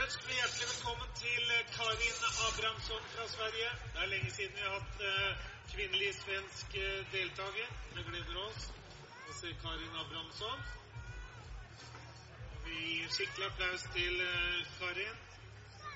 [0.06, 3.70] Ønsker vi hjertelig velkommen til eh, Karin Abrahamsson fra Sverige.
[3.94, 5.40] Det er lenge siden vi har hatt eh,
[5.72, 7.72] kvinnelig svensk eh, deltaker.
[7.96, 8.68] Det gleder oss
[9.26, 10.62] å se Karin Abrahamsson.
[12.68, 14.22] Vi gir skikkelig applaus til
[14.78, 15.18] Karin.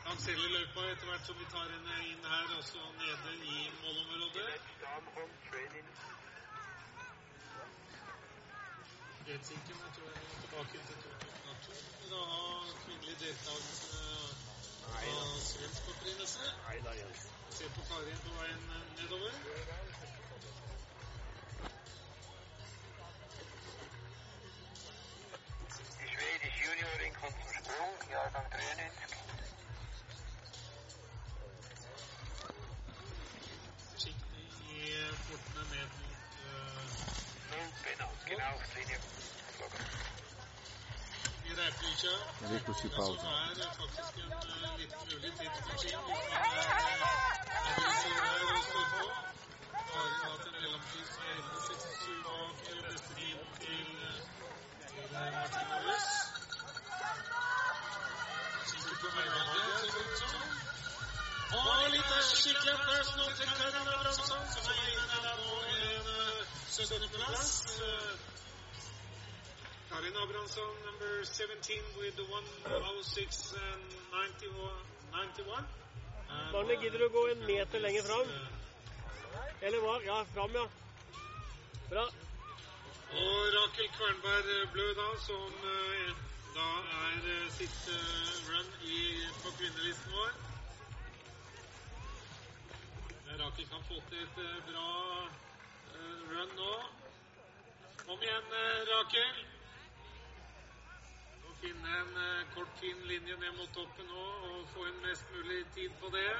[0.02, 0.22] Karin.
[0.26, 4.48] selger løypa etter hvert som vi tar henne inn her, også nede i målområdet.
[9.26, 11.29] Gretzinken jeg tror jeg er tilbake til 2002.
[12.10, 14.00] Da har kvinnelig deltakelse
[15.10, 16.50] av svensk opprinnelse.
[17.58, 18.64] Se på Karin på veien
[18.98, 20.19] nedover.
[65.68, 68.09] En uh, 17.-plass.
[70.00, 73.82] Uh, Karin Abrahamsson, number 17 with the 106 and
[74.40, 74.70] 91.
[75.12, 75.64] 91.
[76.30, 78.30] And, Magne, gidder du å gå en meter lenger fram?
[78.32, 79.98] uh, Eller hva?
[80.06, 80.64] Ja, fram, ja.
[81.90, 82.06] Bra.
[83.10, 86.16] Og Rakel Kvernberg Blø, da, som eh,
[86.54, 86.68] da
[87.02, 87.98] er siste
[88.48, 89.04] run i,
[89.42, 90.32] på kvinnelisten vår.
[93.44, 94.88] Rakel kan få til et bra
[96.32, 96.74] run nå.
[98.06, 98.52] Kom igjen,
[98.94, 99.49] Rakel.
[101.60, 105.58] Finne en eh, kort, fin linje ned mot toppen nå og få en mest mulig
[105.74, 106.30] tid på det.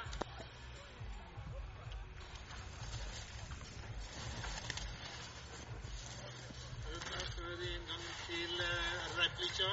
[6.95, 9.71] Ut her før inngang til uh, Replica.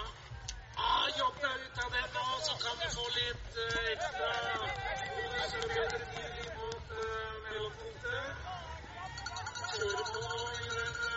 [0.76, 4.32] Ah, jobb deg ut av den nå, så kan du få litt eh, ekstra
[5.16, 6.92] bonus og tid mot
[7.48, 8.28] mellompunktet.
[9.78, 11.17] Kjøre på i den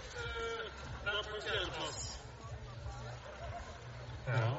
[0.08, 0.72] eh,
[1.04, 2.00] der på fjerdeplass.
[4.28, 4.50] Ja,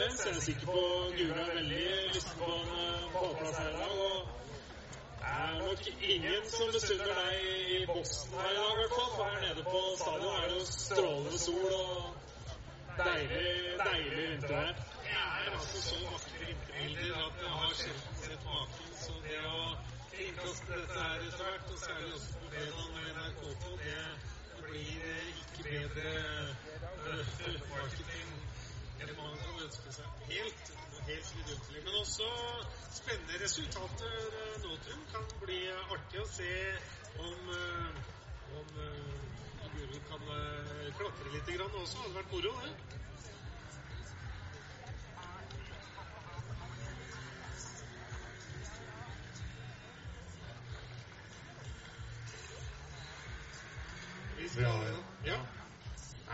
[0.00, 0.82] jeg ser sikker på
[1.16, 3.96] Guro er veldig lysten på en eh, pallplass her i dag.
[4.06, 4.34] og
[5.20, 7.32] det er nok ingen som misunner deg
[7.72, 9.10] i boksen her i dag, i hvert fall.
[9.16, 12.14] For her nede på stadion er det jo strålende sol og
[12.98, 13.48] deilig,
[13.86, 14.72] deilig vintervær.
[15.04, 18.88] Det er altså så vakre vinterbilder at jeg har sjelden sett maken.
[19.04, 24.62] Så det å kringkaste dette er svært, og særlig også på fredag med NRK2, det
[24.66, 25.06] blir
[25.42, 26.12] ikke bedre
[27.04, 28.30] uh, marketing
[29.02, 30.20] enn man kan ønske seg.
[30.30, 30.72] Helt,
[31.08, 31.82] helt vidunderlig.
[31.86, 32.28] Men også
[32.94, 35.02] spennende resultater eh, nå, Trym.
[35.12, 36.52] Kan bli artig å se
[37.26, 37.50] om,
[38.60, 38.70] om
[39.74, 40.28] Guro kan
[41.00, 42.04] klatre litt grann også.
[42.04, 43.03] Hadde vært moro, det.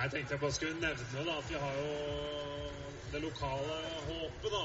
[0.01, 1.91] Jeg tenkte jeg bare skulle nevne da, at vi har jo
[3.13, 3.77] det lokale
[4.09, 4.51] håpet.
[4.57, 4.65] da.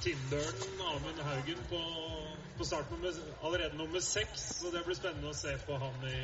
[0.00, 1.80] Tindølen Amund Haugen på,
[2.58, 3.10] på start nummer,
[3.44, 4.40] allerede nummer seks.
[4.40, 6.20] Så det blir spennende å se på han i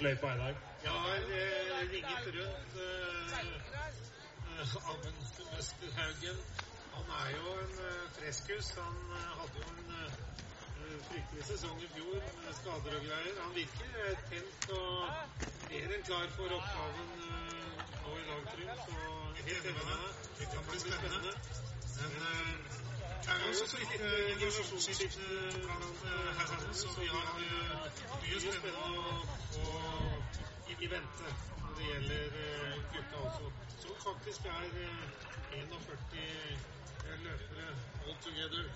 [0.00, 0.54] løypa i dag.
[0.84, 3.36] Jeg har eh, ringet rundt eh,
[4.90, 5.20] Amund
[5.54, 6.38] Møster Haugen.
[6.94, 8.66] Han er jo en eh, freskus.
[8.78, 10.10] Han eh, hadde jo en eh,
[11.04, 13.34] fryktelig sesong i fjor med skader og greier.
[13.42, 13.90] Han virker
[14.30, 15.08] tent og
[15.70, 17.10] mer enn klar for oppgaven
[18.04, 18.70] nå i dag, Trym.
[18.84, 18.94] Så
[19.48, 19.84] helt enig
[20.38, 21.32] Det kan bli spennende.
[21.96, 22.12] Men
[23.26, 25.26] det er også litt generasjonsskifte
[25.74, 26.02] blant
[26.38, 27.26] herrene, så vi har
[28.22, 28.76] mye spennende
[29.60, 29.64] å,
[30.70, 31.28] i vente
[31.66, 32.26] når det gjelder
[32.94, 33.52] gutta også.
[33.82, 34.68] Som faktisk er
[35.60, 37.72] 41 løpere
[38.06, 38.70] all together.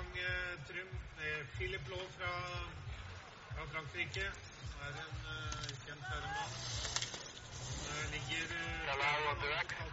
[0.00, 0.16] Gang,
[0.68, 0.88] Trym,
[1.18, 2.32] med Philip Law fra,
[3.54, 4.26] fra Frankrike.
[4.80, 6.52] Han er en uh, kjent herremann.
[7.86, 8.88] Han ligger uh,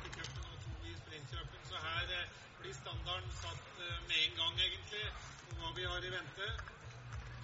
[0.07, 2.23] i cupen og to i sprintcupen, så her uh,
[2.59, 3.65] blir standarden satt
[4.07, 5.05] med en gang, egentlig,
[5.43, 6.47] på hva vi har i vente.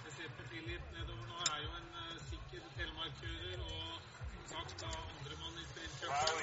[0.04, 1.90] Jeg ser på Philip nedover nå, er jo en
[2.30, 3.88] sikker telemarkkjører og
[4.34, 6.40] som sagt da andremann i sprintcupen.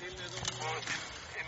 [0.00, 1.21] Til nedover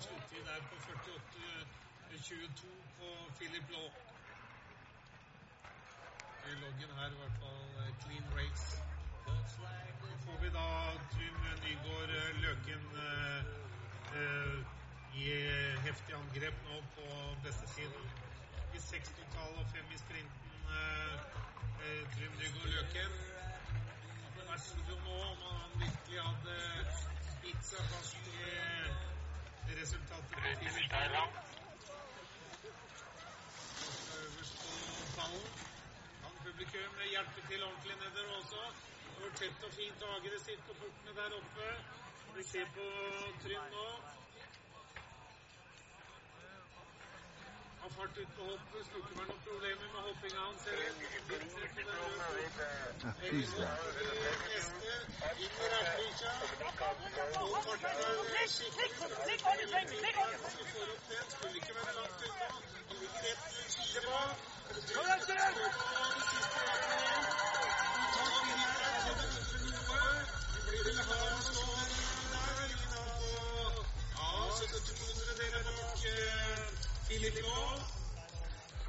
[0.00, 2.66] Sluttid der på 48-22
[2.98, 3.88] på Philip Law.
[6.50, 8.82] I loggen her i hvert fall clean race.
[9.54, 10.66] Så får vi da
[11.12, 12.84] Trym Nygaard Løken
[14.14, 14.58] eh,
[15.14, 15.24] i
[15.86, 17.06] heftig angrep nå på
[17.44, 18.04] beste siden.
[18.74, 20.52] I seks total og fem i sprinten.
[20.74, 23.12] Eh, Trym Nygaard Løken.
[24.36, 24.76] Det verste
[25.06, 26.60] nå om han virkelig hadde
[27.42, 29.13] bitt seg fast i
[29.72, 31.28] resultatet Philip Law.
[34.20, 34.72] Øverst på
[35.16, 35.48] ballen
[36.22, 38.62] kan publikum hjelpe til ordentlig nedover også.
[39.20, 41.68] Var tett og fint og aggressivt på portene der oppe.
[42.36, 42.86] Vi ser på
[43.42, 43.86] Trym nå.
[47.90, 48.26] Farten
[58.40, 58.90] er skikkelig.
[60.54, 61.24] Så får opp den.
[61.34, 62.46] Skulle ikke være langt unna.
[62.48, 62.60] Han
[63.00, 64.36] ligger rett rundt fire bak.
[77.24, 77.40] Det er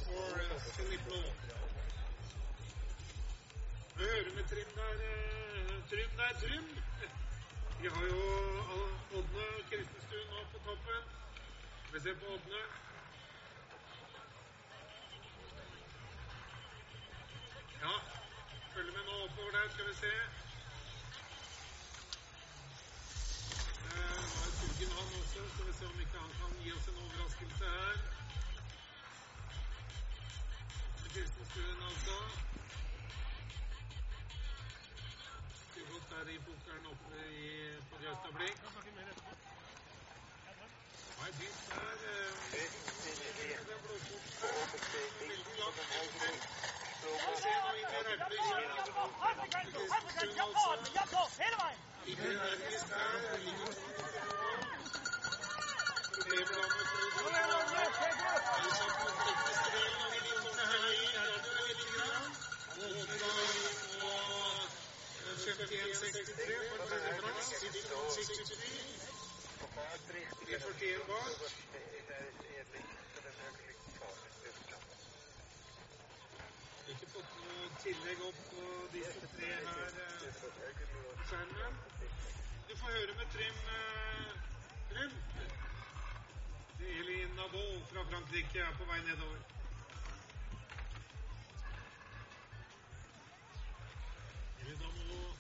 [0.05, 0.29] for
[0.75, 1.27] Philip Law.
[3.97, 4.93] Vi hører med Trym der.
[5.89, 6.65] Trym der, Trym.
[7.81, 8.21] Vi har jo
[9.17, 11.03] Ådne Kristenstuen nå på toppen.
[11.93, 12.61] Vi ser på Ådne.
[17.81, 17.93] Ja,
[18.73, 20.44] følg med nå oppover der, skal vi se.
[23.95, 25.41] Eh, nå er Turgen han også.
[25.53, 27.97] Skal vi se om ikke han kan gi oss en overraskelse her.
[31.13, 32.17] Kristenstuen altså.
[35.91, 37.49] Gått der i pokeren oppe i,
[37.89, 38.57] på Gaustablikk.
[41.19, 41.29] Nei.
[41.29, 41.93] Eh,
[42.51, 42.63] det
[43.73, 44.25] er blåfort.
[45.21, 45.79] Veldig langt
[46.21, 46.35] vi.
[52.06, 52.36] 63,
[65.95, 68.56] 63, 63, 63, 63,
[70.45, 72.34] 63,
[77.18, 78.63] opp, eh, tillegg opp på
[78.93, 80.39] disse tre her eh,
[80.91, 81.78] på skjermen.
[82.70, 84.32] Du får høre med Trym eh,
[84.89, 85.13] Trym.
[86.86, 89.39] Elin Nabeau fra Frankrike er på vei nedover.
[94.63, 95.32] Elin Nabeau,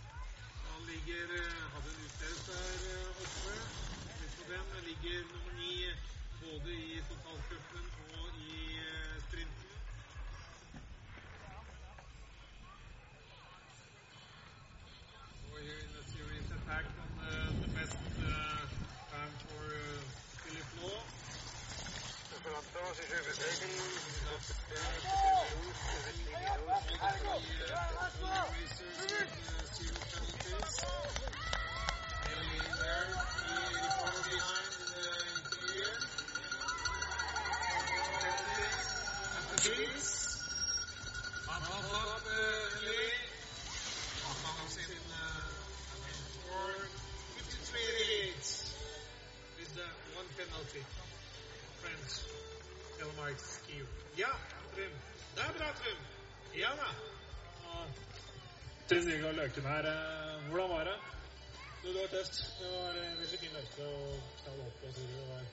[0.69, 1.35] han ligger
[1.75, 3.59] Hadde en utdelt der oppe.
[4.37, 5.75] På den ligger nummer ni
[6.41, 7.94] både i totalcupen
[22.63, 23.35] penalty.
[54.17, 54.31] Ja,
[54.75, 54.91] Trym.
[55.35, 55.99] Det er bra, Trym.
[56.55, 56.89] Ja da.
[58.89, 59.85] Trym Nygaard Løken her.
[59.91, 60.95] eh, Hvordan var det?
[61.83, 62.39] Du, det var tøft.
[62.59, 64.91] Det var veldig fin løype å knall opp på.
[64.97, 65.43] Det var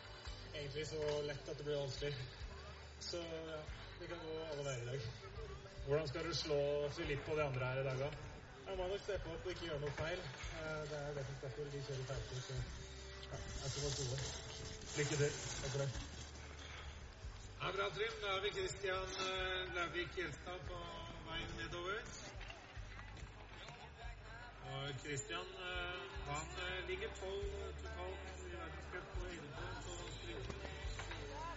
[0.54, 2.14] egentlig så lett at det ble vanskelig.
[3.00, 3.60] Så ja,
[4.00, 5.08] det kan gå alle veier i dag.
[5.86, 6.60] Hvordan skal du slå
[6.98, 8.10] Filip og de andre her i dag, da?
[8.68, 10.20] Jeg må nok steppe opp og ikke gjøre noe feil.
[10.62, 11.26] Eh, Det er det.
[11.72, 12.40] De kjører feil.
[12.46, 12.54] Så
[13.32, 14.18] ja, jeg skal være gode.
[14.96, 15.30] Lykke til.
[15.62, 15.90] Takk for det.
[17.64, 18.14] Ja, bra, Trym.
[18.22, 20.78] Da har vi Christian eh, Lauvik Gjelstad på
[21.26, 22.00] veien nedover.
[24.72, 26.00] Og Christian eh,
[26.30, 27.46] han eh, ligger tolv
[27.82, 30.58] totalt i verdenscup på 11 på sprinten.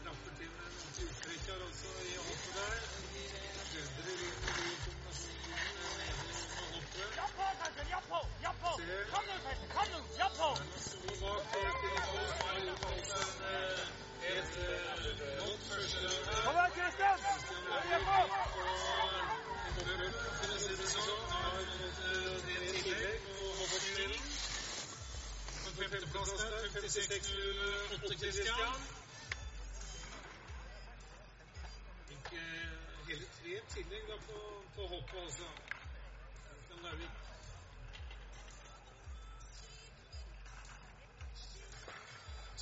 [0.03, 2.64] Trapper til med noen utstrekker også i hoppet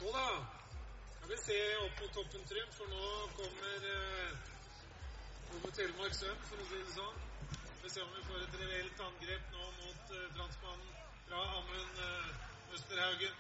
[0.04, 0.46] Så da
[1.18, 3.04] skal vi se opp mot toppen, Trym, for nå
[3.38, 7.22] kommer eh, Ove Telemark Søm, for å si det sånn.
[7.86, 10.92] Vi ser om vi får et reelt angrep nå mot eh, transmannen
[11.30, 13.40] fra Amund eh, Østerhaugen.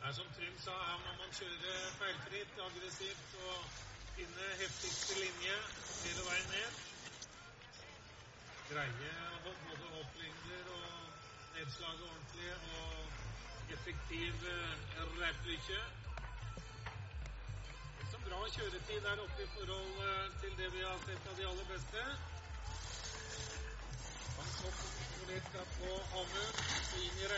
[0.00, 3.80] Det er som Trym sa, her må man kjøre feilfritt, aggressivt og
[4.16, 5.56] finne heftigste linje
[6.08, 6.84] hele veien ned.
[8.72, 9.14] Greie
[9.46, 11.02] både hopplengder og
[11.54, 13.11] nedslaget ordentlig og
[13.76, 14.74] effektiv eh,
[15.20, 15.80] reiplykke.
[18.00, 21.44] Liksom bra kjøretid der oppe i forhold eh, til det vi har sett av de
[21.50, 22.00] aller beste.
[24.36, 24.68] Han så
[25.30, 25.48] litt
[25.78, 26.56] på Amund,
[26.88, 27.28] så inn i.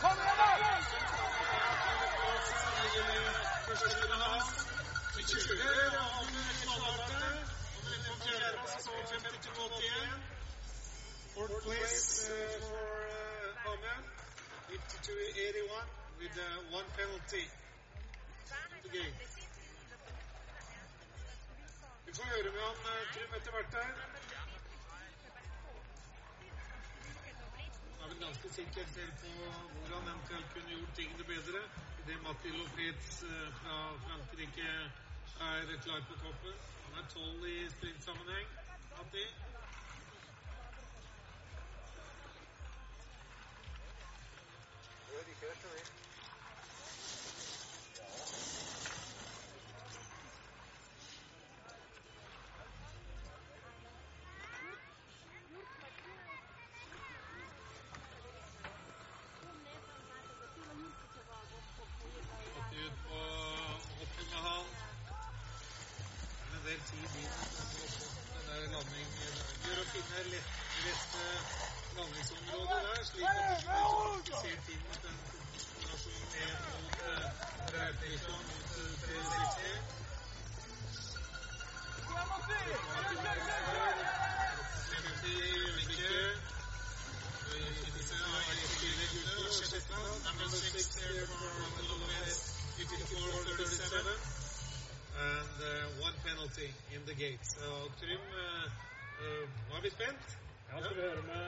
[0.00, 0.38] Kom igjen,
[4.18, 4.59] da!
[11.34, 14.04] Fourth place uh, for uh, Ahmed,
[14.72, 15.84] 52-81
[16.18, 17.44] with uh, one penalty.
[35.40, 36.54] Er klar på toppen.
[36.84, 38.48] Han er tolv i sprintsammenheng.
[38.96, 39.49] Matti.
[68.94, 69.54] Den der landing.
[69.62, 70.50] Det gjør å finne lett,
[70.86, 71.40] rett eh,
[71.98, 73.44] landingsområde der, slik at du
[74.18, 77.24] ikke ser inn mot den kombinasjonen ned mot uh,
[77.74, 80.00] Reiplikka, mot uh, 360.
[84.90, 86.50] Femti øyeblikket.
[90.26, 91.50] Number six there for
[91.88, 92.38] Lopez,
[92.78, 94.40] 54-37.
[95.20, 97.38] And uh, one penalty in the gate.
[97.42, 98.29] Så Trym, uh, uh, nå
[99.80, 100.36] er vi spent.
[100.70, 101.42] Ja, skal vi høre med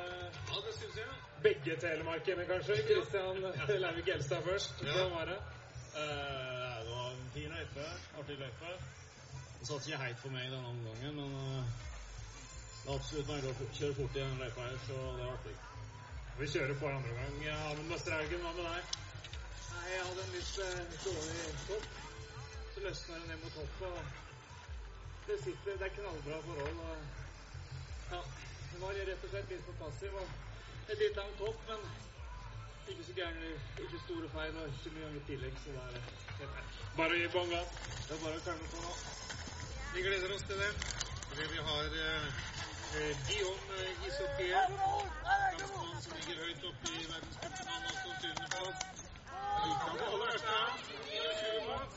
[0.50, 1.10] Ja, det synes jeg.
[1.42, 2.76] begge telemarkene, kanskje?
[2.88, 3.36] Kristian
[3.84, 4.74] Lauvik Elstad først.
[4.82, 4.92] Ja.
[4.92, 5.38] Hvordan var det?
[5.94, 6.00] Uh,
[6.86, 7.86] det var en fin løype.
[8.18, 8.70] Artig løype.
[9.60, 11.64] Det satt ikke heit for meg denne omgangen, men eh,
[12.82, 15.30] det er absolutt mulig å fort- kjøre fort i denne løypa her, så det er
[15.36, 15.52] artig.
[16.40, 17.36] Vi kjører på andre gang.
[17.46, 18.96] Ja, men Møsterhaugen, hva med deg?
[19.68, 21.86] Nei, jeg hadde en litt, eh, litt dårlig topp.
[22.74, 23.98] Så løsner det ned mot topp, og
[25.28, 26.82] det sitter Det er knallbra forhold.
[26.88, 27.21] Og,
[28.12, 28.22] ja,
[28.72, 30.16] det var rett og slett litt for passiv.
[30.22, 31.84] Og et litt langt hopp, men
[32.92, 33.52] ikke så gærne,
[33.86, 35.58] ikke store feil og ikke mye i tillegg.
[35.64, 37.60] Så det er det er bare å gi bonga.
[38.06, 38.94] Det er bare å klemme på nå.
[39.92, 40.72] Vi gleder oss til det.
[41.28, 42.40] Fordi vi har eh,
[43.00, 47.72] eh, Guillaume eh, Isopie, franskmann som ligger høyt oppe i verdenscupen.
[47.72, 48.02] og her.
[48.22, 49.01] 29 plass,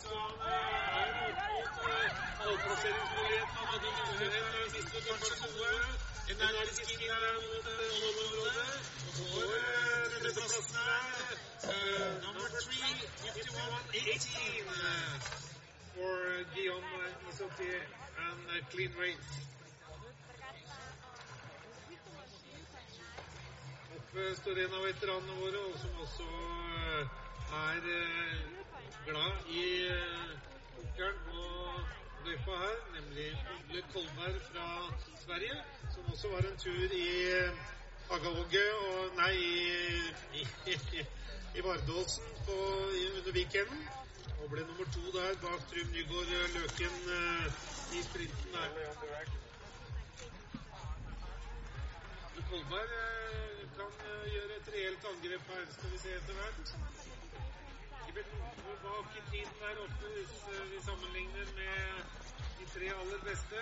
[0.03, 1.75] så han opp mot
[2.39, 3.55] pallplasseringsmuligheten.
[3.59, 5.71] Han hadde mulighet til siste kanskje gode.
[6.33, 7.65] Energisk inn der mot
[8.01, 8.73] målområdet.
[9.05, 9.25] Og så
[10.11, 11.03] tredjeplassen her.
[12.25, 12.91] number three,
[13.23, 14.25] 51-18
[15.95, 16.17] for
[16.53, 16.95] Guillaume
[17.29, 17.81] Isopie
[18.27, 18.93] and a clean
[24.35, 28.39] står en av veteranene våre, og som også eh, er eh,
[29.05, 30.29] glad i eh,
[30.75, 31.79] pokeren og
[32.25, 34.67] løypa her, nemlig Ole Kolberg fra
[35.25, 35.57] Sverige,
[35.93, 37.07] som også var en tur i
[38.11, 39.35] Agavogge og Nei,
[40.33, 41.05] i, i,
[41.55, 42.57] i Vardåsen på,
[43.01, 43.87] i, under weekenden.
[44.43, 47.47] Og ble nummer to der bak Trym Nygaard Løken eh,
[47.97, 48.69] i sprinten der.
[52.49, 57.14] Kolberg eh, kan eh, gjøre et reelt angrep her, skal vi se etter hvert.
[58.15, 61.79] Noe bak i tiden der oppe hvis eh, vi sammenligner med
[62.59, 63.59] de tre aller beste.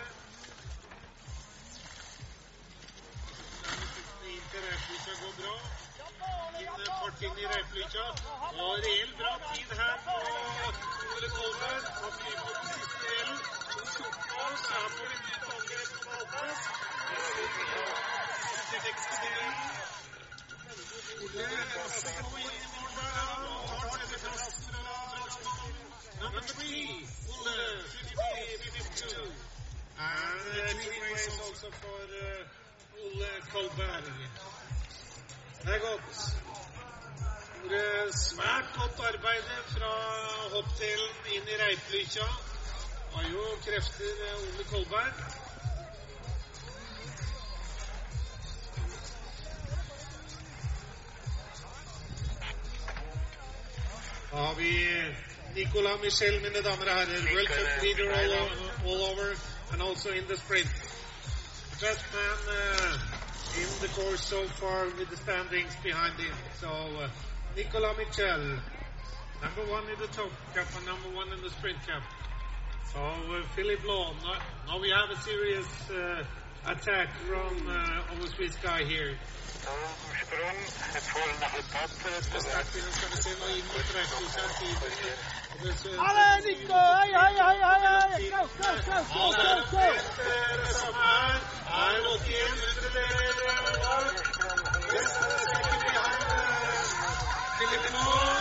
[4.33, 5.55] Inn til Reiplykkja går bra.
[6.61, 8.05] Inn fart i Reiplykkja.
[8.65, 10.15] Og reell bra tid her på
[11.15, 11.83] Ole Kolberg.
[12.03, 13.39] Han kryper på siste delen.
[13.95, 14.05] Så
[14.69, 16.61] her får vi nytt angrep på ballplass.
[18.51, 19.55] Siste tekstdelen.
[21.23, 21.45] Ole
[21.75, 23.62] rasser på
[26.47, 27.55] 73, Ole
[28.03, 29.31] 53, 52.
[29.97, 33.31] And uh, three race also for uh, Ole
[38.11, 39.91] Svært godt arbeid fra
[40.55, 42.27] hoppdelen inn i reiplykkja.
[43.13, 45.13] Har jo krefter Ole Kolberg.
[54.33, 54.73] Har vi
[55.55, 57.21] Nicolas Michel, mine damer og herrer.
[57.33, 58.49] World Cup leader all,
[58.89, 59.27] all over,
[59.71, 60.69] and also in the sprint.
[61.79, 66.35] Best man uh, in the course so far with the standings behind him.
[66.59, 67.09] So, uh,
[67.55, 68.43] Nicolas Michel,
[69.43, 72.03] number one in the top cup and number one in the sprint cup.
[72.91, 74.37] So, uh, Philip Law, now,
[74.67, 76.23] now we have a serious uh,
[76.65, 79.17] attack from uh, our Swiss guy here.
[79.63, 80.59] Sprung
[81.11, 81.89] for resultat.
[82.43, 85.15] Sterkt inn, skal vi se nå inn mot Reykjavik tidlig.
[85.53, 86.79] Og det ser- Alle, Nico!
[86.99, 87.79] Hei, hei, hei, hei,
[88.11, 88.23] hei!
[88.33, 89.85] Go, go, go, go, go, go!
[90.63, 91.39] Det samme her.
[91.79, 94.03] Er 81 hundredeler var.
[94.93, 96.21] Resten er sikkert behind
[97.57, 98.35] Philip Law.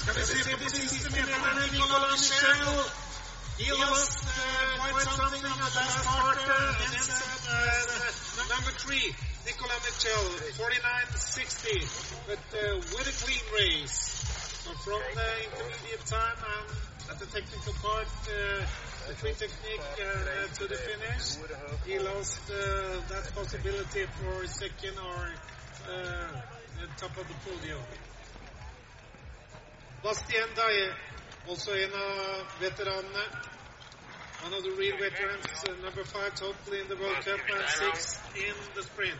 [0.00, 1.62] Skal vi se på de siste meterne.
[1.72, 2.80] Nicolas Michel.
[3.58, 4.30] He lost uh,
[4.80, 6.38] quite something on the last part.
[6.38, 7.08] Uh, and then
[7.54, 9.14] uh, number three,
[9.46, 10.26] Nicola Mitchell,
[10.58, 13.94] 49.60, but uh, with a clean race.
[14.66, 16.66] So from the intermediate time and
[17.10, 18.66] at the technical part, uh,
[19.06, 21.38] between technique technique uh, to the finish,
[21.86, 25.30] he lost uh, that possibility for second or
[25.86, 26.42] uh,
[26.96, 27.78] top of the podium.
[30.02, 30.90] Bastien Daye,
[31.46, 33.24] also en av veteranene.
[34.42, 38.18] One of the real veterans, uh, number five totally in the World Cup and six
[38.36, 39.18] in the sprint.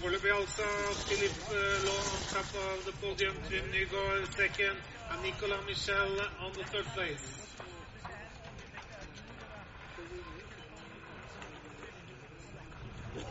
[0.00, 0.66] Foreløpig altså
[1.08, 4.76] Philip uh, on top of the podium, Trym Nygaard second,
[5.10, 6.12] and Nicolas Michel
[6.44, 7.26] on the third place.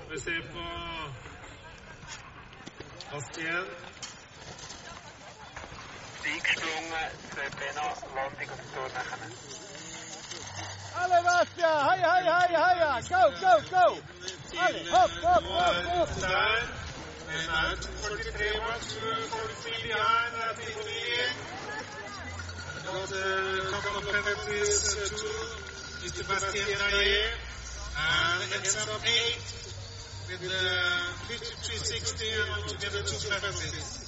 [0.10, 0.64] Vi ser på.
[6.26, 6.42] Hei,
[12.02, 12.98] hei, hei, heia!
[13.10, 13.86] Go, go, go!
[14.58, 20.26] Alle, hopp, hopp, hopp, er 43 watts, 43 behind.
[22.86, 25.30] Got a couple of penalties uh, to
[26.02, 26.24] Mr.
[26.28, 27.30] Bastien Daye.
[27.98, 29.46] And ends up eight
[30.30, 34.05] with uh, 53.60 and altogether two penalties.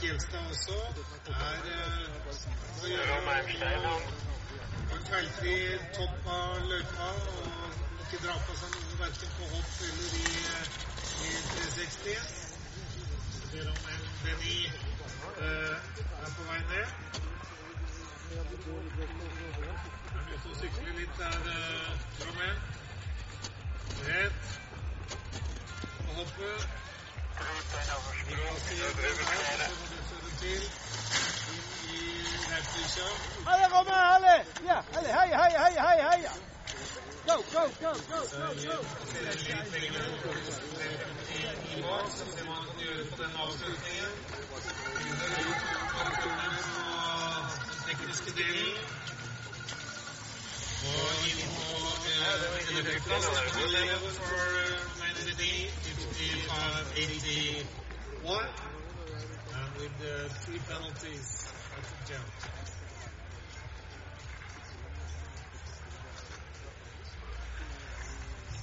[0.00, 0.76] Kristian Gjelstad også
[1.28, 2.28] er eh,
[2.80, 3.16] å gjøre
[4.96, 5.56] en feilfri
[5.92, 10.24] topp av løypa og ikke dra på seg noe verken på hopp eller i,
[11.26, 12.16] i 360.
[13.50, 15.76] Ser om en Benny eh,
[16.16, 16.88] er på vei ned.
[18.32, 18.44] Er
[20.32, 21.40] ute og sykler litt der,
[22.24, 22.58] Romain.
[24.08, 24.44] Rett.
[26.06, 26.89] på hoppet.
[33.46, 33.90] Heia, Romme!
[34.20, 34.40] det?
[34.66, 36.32] Ja, heia, heia, heia, heia, heia, heia!
[37.26, 39.00] Go, go, go, go, go, go!
[47.86, 49.19] tekniske delen.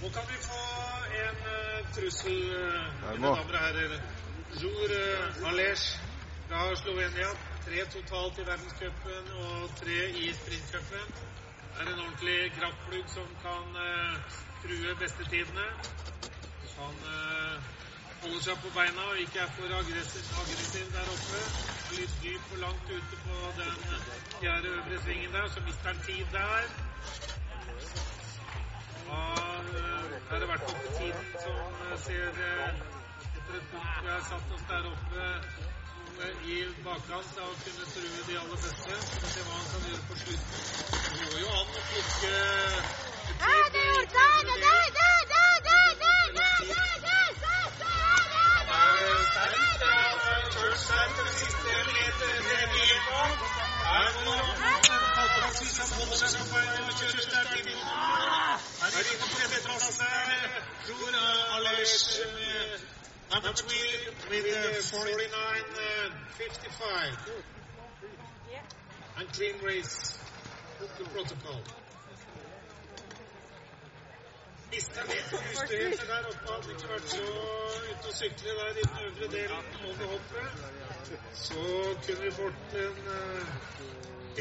[0.01, 0.63] Nå kan vi få
[1.23, 4.01] en uh, trussel, uh, mine damer og herrer.
[4.61, 5.75] Jour uh, Alej
[6.49, 7.29] fra Slovenia.
[7.65, 11.17] Tre totalt i verdenscupen og tre i sprintcupen.
[11.79, 14.13] Er en ordentlig kraftplugg som kan eh,
[14.63, 15.65] true bestetidene.
[16.77, 17.67] Han eh,
[18.21, 21.43] holder seg på beina og ikke er for aggressiv, der oppe.
[21.99, 23.77] Litt dyp og langt ute på den
[24.39, 26.67] fjerde øvre svingen der, så mister han tid der.
[29.05, 29.21] Da
[29.77, 32.83] eh, er det i hvert fall tiden som uh, ser uh,
[33.37, 35.29] etter et punkt vi har satt oss der oppe
[36.17, 38.93] i bakkant av å kunne true de aller beste.
[39.09, 40.61] Så vi se hva han kan gjøre på slutten.
[41.13, 42.35] Det går jo an å plukke
[63.33, 65.31] Number three with uh, 49
[65.75, 67.17] uh, 55.
[69.17, 70.17] And clean race.
[70.79, 71.61] The protocol.
[74.71, 76.47] Mista litt ustøhet der oppe.
[76.51, 80.47] Hadde ikke vært så ute og sykle der i den øvre delen over hoppet.
[81.33, 81.61] Så
[82.05, 83.53] kunne vi fått en uh,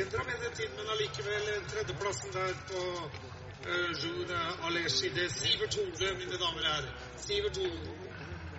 [0.03, 4.34] endra medietid, men allikevel tredjeplassen der på uh, Jour
[4.70, 5.14] Aleshi.
[5.14, 6.93] Det er Sivert Hole, mine damer og herrer.
[7.26, 8.05] Sivert Hole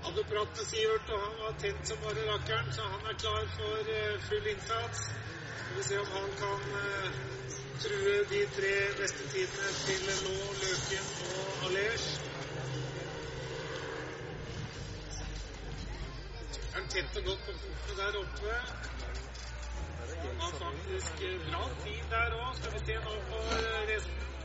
[0.05, 3.43] hadde prat med Sivert, og han var tent som bare rakkeren, så han er klar
[3.57, 4.99] for uh, full innsats.
[5.59, 7.09] Skal vi se om han kan uh,
[7.83, 11.05] true de tre beste tidene til nå, Løken
[11.39, 12.07] og Alers.
[16.67, 18.55] Er han tett og godt på fotene der oppe?
[20.23, 22.55] Han har faktisk bra tid der òg.
[22.59, 23.43] Skal vi se nå på
[23.91, 24.36] resten.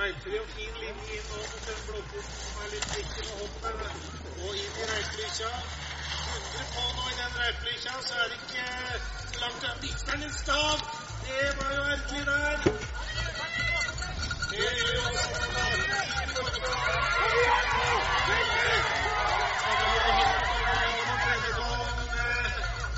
[0.00, 3.74] Feilfri og fin linje inn nå den blåporten som er litt viktig med hoppet.
[4.44, 5.50] Og inn i reiplykkja.
[6.20, 8.64] 100 på nå i den reiplykkja, så er det ikke
[9.42, 10.14] langt unna.
[10.14, 10.78] En stav?
[11.26, 12.56] Det var jo erkelig der.
[14.54, 15.28] Det gjør også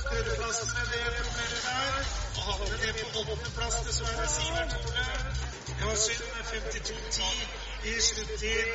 [0.07, 2.03] Tredjeplassen med det problemet der.
[2.37, 5.32] Og havner ned på åttendeplass, dessverre, Sivert Hole.
[5.83, 8.67] Det var synd med 52-10 i sluttid.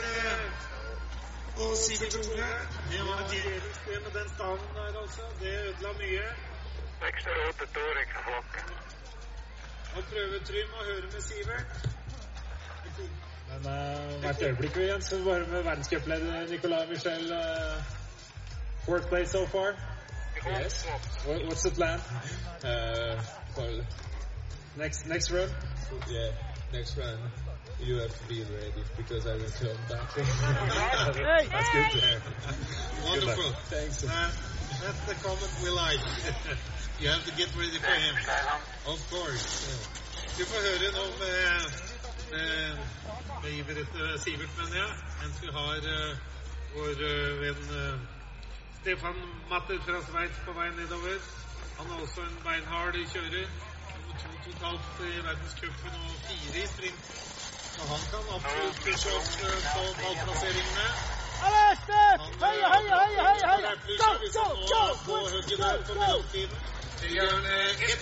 [1.61, 2.47] Og Sivert Ole,
[2.91, 3.43] Det var det
[4.03, 5.21] med den standen der, altså.
[5.39, 6.27] Det ødela mye.
[9.93, 11.69] Han prøver Trym å høre med Sivert.
[13.49, 19.45] Men uh, hvert øyeblikk igjen så bare med verdenscupleder Nicolai Michel uh, Work play so
[19.45, 19.71] far?
[20.47, 20.85] Yes.
[21.27, 21.99] What, what's the plan?
[22.63, 23.15] Uh,
[23.57, 23.85] well,
[24.77, 25.49] Next next run?
[26.11, 26.31] yeah,
[26.73, 27.17] next run
[27.79, 30.09] you have to be ready because I will come back.
[30.13, 31.47] Hey!
[31.51, 32.21] That's good to hear.
[33.05, 33.51] Wonderful.
[33.69, 34.03] Thanks.
[34.03, 34.31] Uh,
[34.81, 35.99] that's the comment we like.
[36.99, 38.15] you have to get ready for him.
[38.87, 39.93] Of course.
[40.37, 41.71] Du får høre nå med,
[42.31, 42.77] med,
[43.43, 44.91] med Iver etter Sivert, mener jeg,
[45.21, 46.17] mens vi har uh,
[46.75, 47.95] vår uh, venn uh,
[48.81, 49.17] Stefan
[49.49, 51.17] Matter fra Sveits på vei nedover.
[51.79, 53.49] Han er også en beinhard kjører.
[54.21, 57.01] To totalt i verdenscupen og fire i sprint.
[57.89, 60.87] Han kan absolutt pushe opp uh, på ballplasseringene.
[62.43, 63.71] Heia, heia, heia, heia!
[64.01, 66.57] Go, go, go, på hugget der på mellomtiden.
[67.03, 67.13] Eh,
[67.89, 68.01] et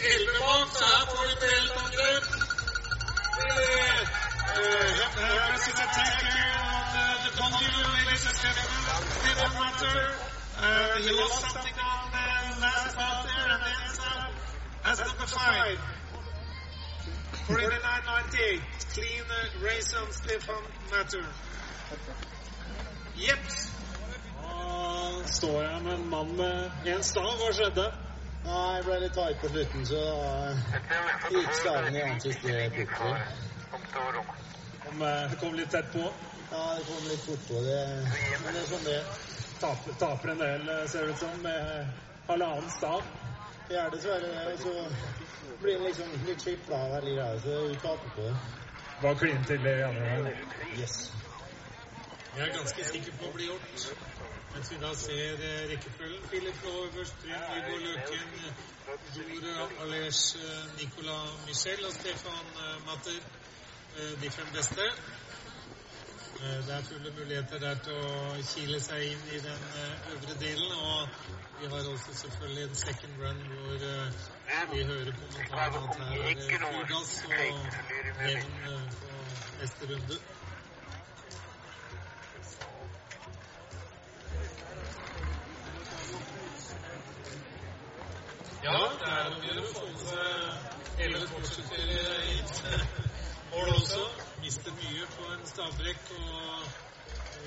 [0.76, 2.26] så her får vi et angrep.
[5.52, 8.82] This is a taker on uh, the Conjugal, ladies and gentlemen.
[9.20, 14.32] Stefan Matter Uh, he lost something on the last part there and ends up
[14.86, 15.80] as number five.
[17.48, 18.62] 49.98.
[18.94, 21.26] Clean uh, race on Stefan Matter.
[23.16, 23.72] Jeps.
[24.42, 27.30] Da står jeg med en mann med én stav.
[27.40, 27.86] Hva skjedde?
[28.46, 32.90] Nei, jeg ble litt tight på slutten, så da gikk staven i ansikt plutselig.
[34.86, 36.04] Kom, eh, det kom litt tett på.
[36.52, 37.62] Ja, det kom litt fort på.
[37.66, 37.80] Det,
[38.44, 39.24] men det er sånn det er.
[39.62, 41.88] Taper, taper en del, eh, ser det ut som, med
[42.28, 43.02] halvannen stav.
[43.70, 44.60] Det er dessverre det.
[44.60, 44.74] Så
[45.62, 48.36] blir det liksom litt skipla da, veldig greia, så du taper på det.
[49.02, 50.28] Var klin til i andre gang.
[50.80, 50.98] Yes.
[52.36, 53.88] Jeg er ganske sikker på å bli gjort.
[54.56, 56.22] Mens vi da ser eh, rekkefølgen.
[56.32, 58.30] Philip Lå øverst, Trym Viggo Løken,
[59.16, 63.20] Dore Alers, eh, Nicolas Michel og Stefan eh, Matter.
[63.98, 64.88] Eh, de fem beste.
[66.42, 69.68] Eh, Det er fulle muligheter der til å kile seg inn i den
[70.14, 70.72] øvre delen.
[70.72, 71.10] Og
[71.60, 76.34] vi har også selvfølgelig en second run hvor eh, vi hører kommentarene at her er
[76.34, 77.32] det full gass og
[78.26, 79.10] hevn eh, på
[79.62, 80.18] neste runde.
[88.64, 92.54] Ja, det er om å gjøre å få med seg hele sportsutstyret hit.
[93.52, 94.02] mål også.
[94.42, 96.95] Mister mye på en stavbrekk og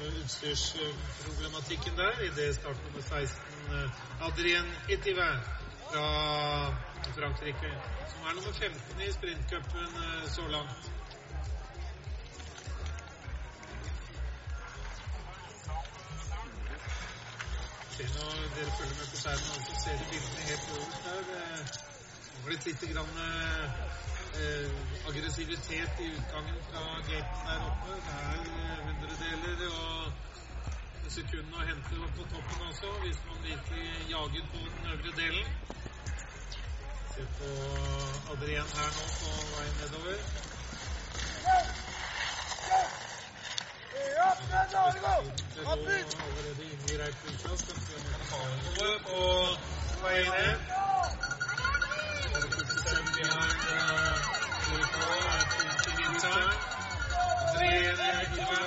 [0.07, 3.27] utstyrsproblematikken der i det startnummer 16
[3.73, 5.31] eh, Adrien Etive
[5.91, 6.07] fra
[7.17, 7.71] Frankrike,
[8.11, 10.83] som er nummer 15 i sprintcupen eh, så langt.
[17.97, 18.27] Se nå,
[18.57, 21.23] dere følger med på skjermen, og så ser bildene helt øverst der.
[21.31, 21.43] Det
[22.35, 24.18] har blitt litt grann, eh,
[25.09, 27.91] aggressivitet i utgangen fra gaten der oppe.
[28.07, 33.89] Det er eh, hundredeler og sekundene å hente opp på toppen også, hvis man virkelig
[34.13, 35.47] jager på den øvre delen.
[37.15, 37.49] Se på
[38.35, 40.17] Adrien her nå på vei nedover.
[44.19, 44.31] Ja,
[46.23, 47.51] allerede inne i Reipulsa.
[47.57, 49.21] Skal se om vi kan ta noe på
[50.05, 50.59] vei ned.
[52.89, 56.57] Seven behind uh, Uruguay at interview time.
[57.49, 58.63] Adrien Etiva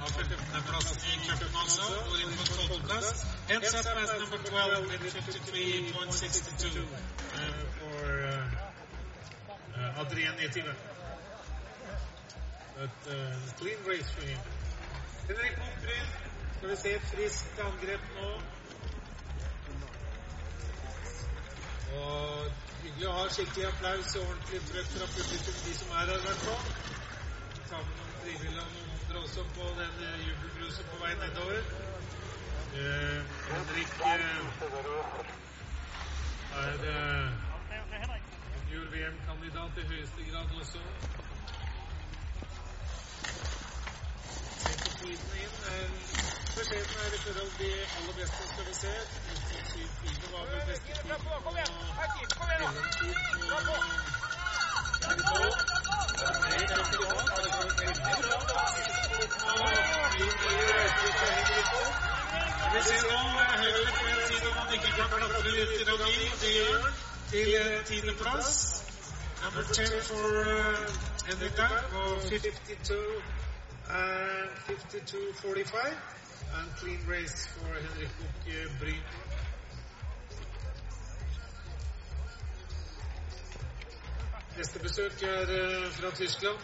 [0.00, 1.86] har 15.-plassen i cupen også.
[2.22, 3.08] Inn på 12.-plass.
[3.54, 7.48] Ends up as number 12 with 53.62 uh,
[7.78, 8.44] for uh,
[9.78, 10.74] uh, Adrien Etiva.
[12.76, 13.14] But uh,
[13.60, 14.38] clean race for him.
[15.28, 16.08] Henrik Mokbryn,
[16.56, 18.28] skal vi se et friskt angrep nå.
[21.96, 22.52] Og
[22.84, 26.24] hyggelig å ha skikkelig applaus og ordentlig trøkk fra publikum, de som er her i
[26.24, 26.64] hvert fall.
[27.70, 29.94] Ta med noen frivillige og noen andre også på den
[30.26, 31.62] jubelbrusen på vei nedover.
[32.74, 34.12] Eh, Henrik eh,
[36.60, 37.28] er eh,
[38.72, 40.82] junior-VM-kandidat i høyeste grad også.
[44.60, 45.56] Se på tiden inn.
[45.72, 46.23] Eh,
[46.56, 48.92] Beskjeden er forhold de aller beste, skal vi se.
[49.32, 50.62] 1974 var vel
[52.02, 53.14] beste tid på mellomtid
[53.50, 53.64] på
[55.04, 55.38] er det nå?
[56.44, 57.18] Nei, det er ikke det nå.
[57.24, 58.62] Det er veldig bra.
[62.72, 63.18] Vi ser nå
[63.62, 66.26] Høyre på en side om han ikke kan klatre litt i rami.
[66.40, 66.94] Det gjør han
[67.30, 67.50] til
[67.90, 68.50] tiendeplass.
[69.42, 70.86] Number 10 for uh,
[71.28, 72.98] Henrika på 52
[73.90, 76.23] uh, 52-45
[76.56, 79.02] and clean race for Henrik Bukke Bryn.
[84.56, 86.58] Neste besøk er eh, fra Tyskland.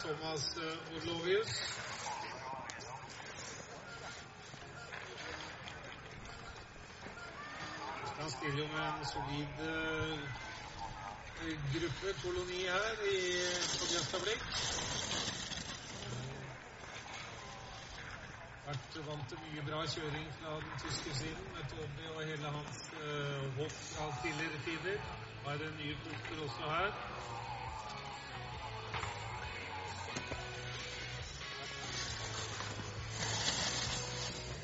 [0.00, 1.52] Thomas eh, Orlovius.
[8.20, 10.18] Han stiller jo med en solid eh,
[11.74, 13.16] gruppe, koloni her i,
[13.78, 15.43] på.
[18.66, 22.78] Vært vant til mye bra kjøring fra den tyske siden med Toby og hele hans
[23.00, 24.98] uh, hopp fra tidligere tider.
[25.44, 26.90] Nå er det nye punkter også her.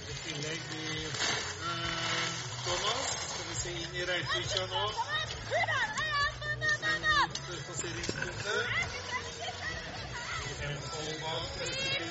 [0.09, 0.97] I tillegg i
[1.67, 2.27] uh,
[2.65, 3.05] Thomas.
[3.29, 4.85] Skal vi se inn i Reipvikja nå.
[7.51, 9.10] Mot passeringspunktet.
[10.63, 12.09] En tolv bak neste tid.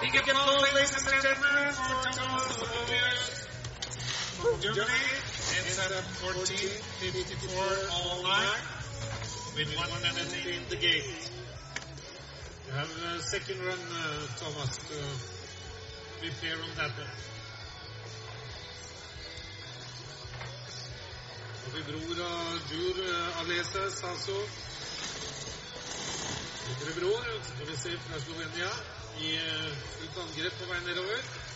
[0.00, 2.82] Big applause, ladies and gentlemen, for Thomas from.
[4.42, 8.62] Ends at 14.54 all night
[9.54, 11.04] with one minute in the game.
[12.66, 14.98] You have a second run, uh, Thomas, to
[16.20, 17.31] be fair on that one.
[21.70, 22.16] Vi bror
[22.70, 24.36] Jur eh, Aleses, altså.
[26.72, 27.24] Ytre bror,
[27.58, 28.70] får vi se fra Slovenia
[29.20, 31.51] i eh, fullt angrep på vei nedover.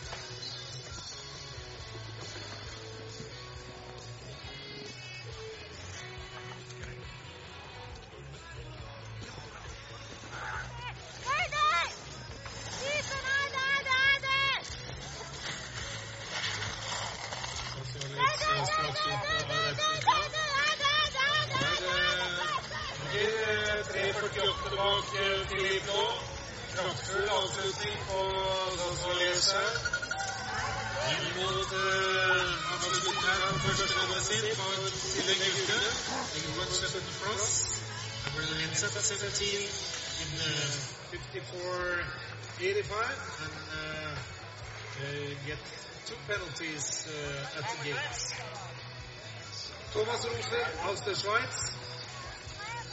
[51.07, 51.57] Roser, Sveits.
[51.57, 52.87] Schweiz.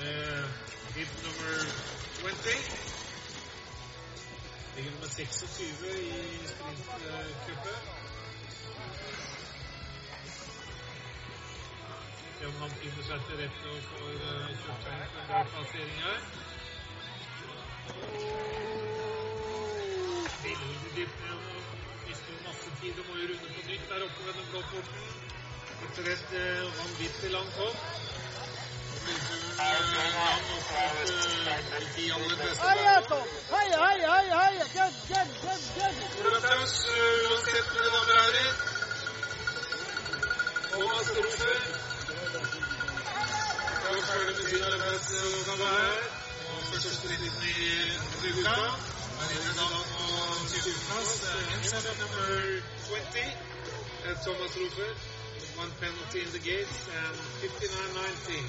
[0.00, 0.44] Uh,
[0.94, 1.54] hit nummer
[2.22, 2.54] 20.
[4.76, 7.76] Ligger nummer 26 i sprintcupen.
[12.38, 15.28] Se om han finner seg til rette og får uh, kjørt seg inn på en
[15.28, 16.20] bra plassering her.
[20.48, 21.62] Veldig dypt ned og
[22.08, 25.33] mister masse tid og må jo runde på nytt der oppe ved den blå porten.
[25.84, 27.78] Etter et uh, vanvittig langt hopp.
[28.94, 29.20] Og uh,
[29.64, 29.84] uh,
[36.34, 38.52] uh, uansett, mine damer og herrer.
[40.72, 41.58] Thomas Roser.
[43.76, 45.98] Skal følge med sin arbeidsoppgave her.
[46.50, 47.56] Og første striden i
[48.30, 48.56] uka.
[49.20, 50.04] Her inne da på
[50.52, 51.10] 20-plass.
[51.54, 51.92] Inside
[52.88, 53.28] 20.
[54.04, 55.13] Uh, Thomas Roser.
[55.56, 58.42] One penalty in the gates and 59-19.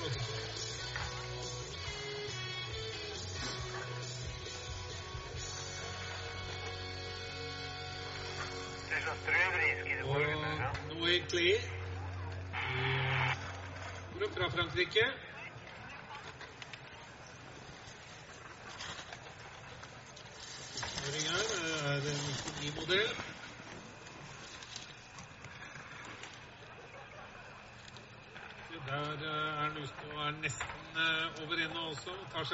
[0.00, 0.44] Protocol.
[10.90, 11.54] Og Clay
[14.14, 15.23] i fra Frankrike.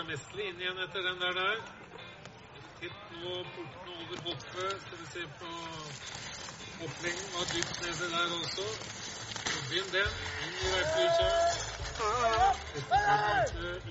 [0.09, 1.59] Mestlig inn igjen etter den der der.
[2.80, 4.72] Titt nå portene over hoppet.
[4.86, 5.51] Skal vi se på
[6.84, 8.66] Oppleggen var dypt nede der også.
[9.68, 10.11] Begynn den.
[10.44, 11.70] Inn i verktøykjøret.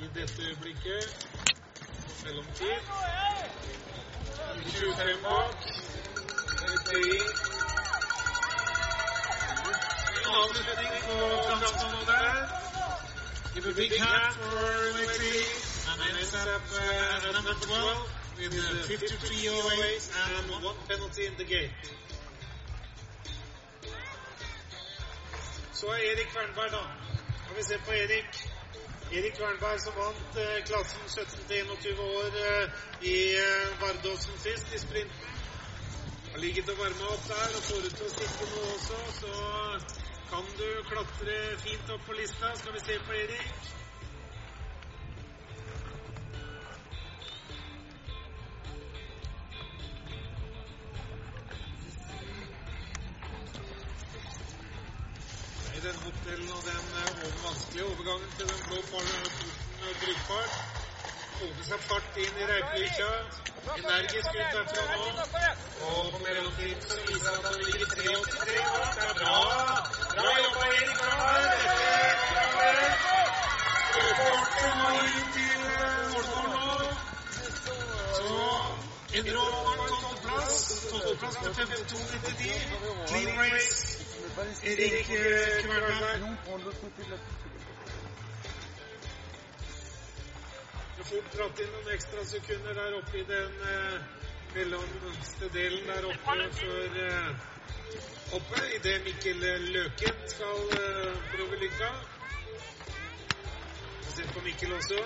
[0.03, 1.03] I dette øyeblikket.
[2.23, 2.79] Mellomtid.
[4.65, 5.55] 25 bak.
[10.39, 11.17] Avslutning på
[11.49, 12.33] kampen der.
[13.53, 15.68] Give a big hat for Lexi.
[16.09, 18.53] And ends up number 12 with
[18.89, 20.09] 53.08
[20.41, 21.69] and one penalty in the game.
[25.73, 26.83] Så er Erik Kvernberg, da.
[27.47, 28.25] Kan vi se på Erik.
[29.11, 32.65] Erik Kvernberg som vant eh, klassen 17-21 år eh,
[33.01, 35.29] i eh, Vardåsen sist, i sprinten.
[36.31, 39.33] Har ligget og varma opp der og får ut til å stikke nå også, så
[40.31, 42.55] kan du klatre fint opp på lista.
[42.55, 43.69] Skal vi se på Erik.
[57.77, 59.49] Eh, overgangen til den blå porten
[60.01, 60.53] bryggfart.
[61.39, 63.09] Holde seg fart inn i Reipvikja.
[63.77, 65.03] Energisk ut derfra nå.
[65.89, 68.89] Og på mellomtiden så viser at han ligger 3,83 bak.
[68.95, 69.37] Det er bra.
[70.15, 71.49] Bra jobba, Erik Ramberg.
[74.19, 75.61] Porten må inn til
[76.17, 76.67] Ålgård nå.
[78.17, 78.27] Så
[79.19, 80.57] en rå på en tolvteplass.
[81.43, 82.53] Med 52,99.
[83.07, 83.89] Clean race.
[84.63, 86.21] Erik Kvernberg.
[91.03, 94.01] Får dratt inn noen ekstra sekunder der oppe i den eh,
[94.53, 97.29] mellomste delen der oppe før eh,
[98.35, 101.89] oppe, idet Mikkel Løken skal eh, prøve lykka.
[104.17, 104.99] Se på Mikkel også.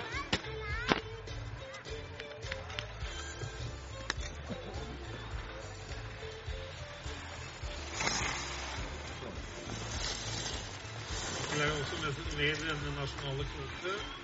[11.54, 14.23] Det er jo også med, denne nasjonale kvote.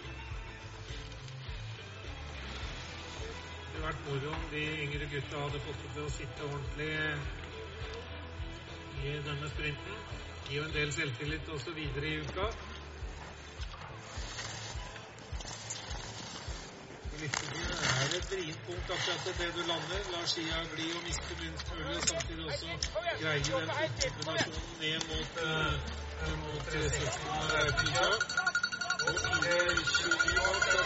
[3.81, 6.89] Vært moro om de yngre gutta hadde fått til å sitte ordentlig
[9.01, 9.95] i denne sprinten.
[10.49, 12.47] Gir jo en del selvtillit også videre i uka.
[17.21, 20.01] Det er et vrient punkt akkurat på det du lander.
[20.13, 22.69] La skia gli og miste minst mulig, samtidig også
[23.21, 23.69] greie den
[24.03, 25.73] kombinasjonen ned mot, uh,
[26.45, 27.25] mot 360
[27.55, 28.09] Raupika.
[29.09, 30.81] Og 4.29 bak da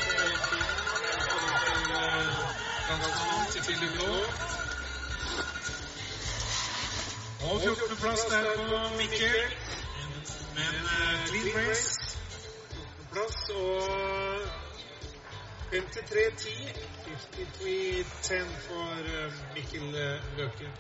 [2.84, 4.20] Law.
[7.50, 7.96] Og 14.
[7.96, 9.36] plass der på Mikkel.
[10.54, 12.16] Men uh, clean race.
[12.74, 13.06] 14.
[13.12, 13.82] plass og
[15.72, 16.78] 53-10.
[17.04, 18.34] 53-10
[18.68, 20.72] for uh, Mikkel Løken.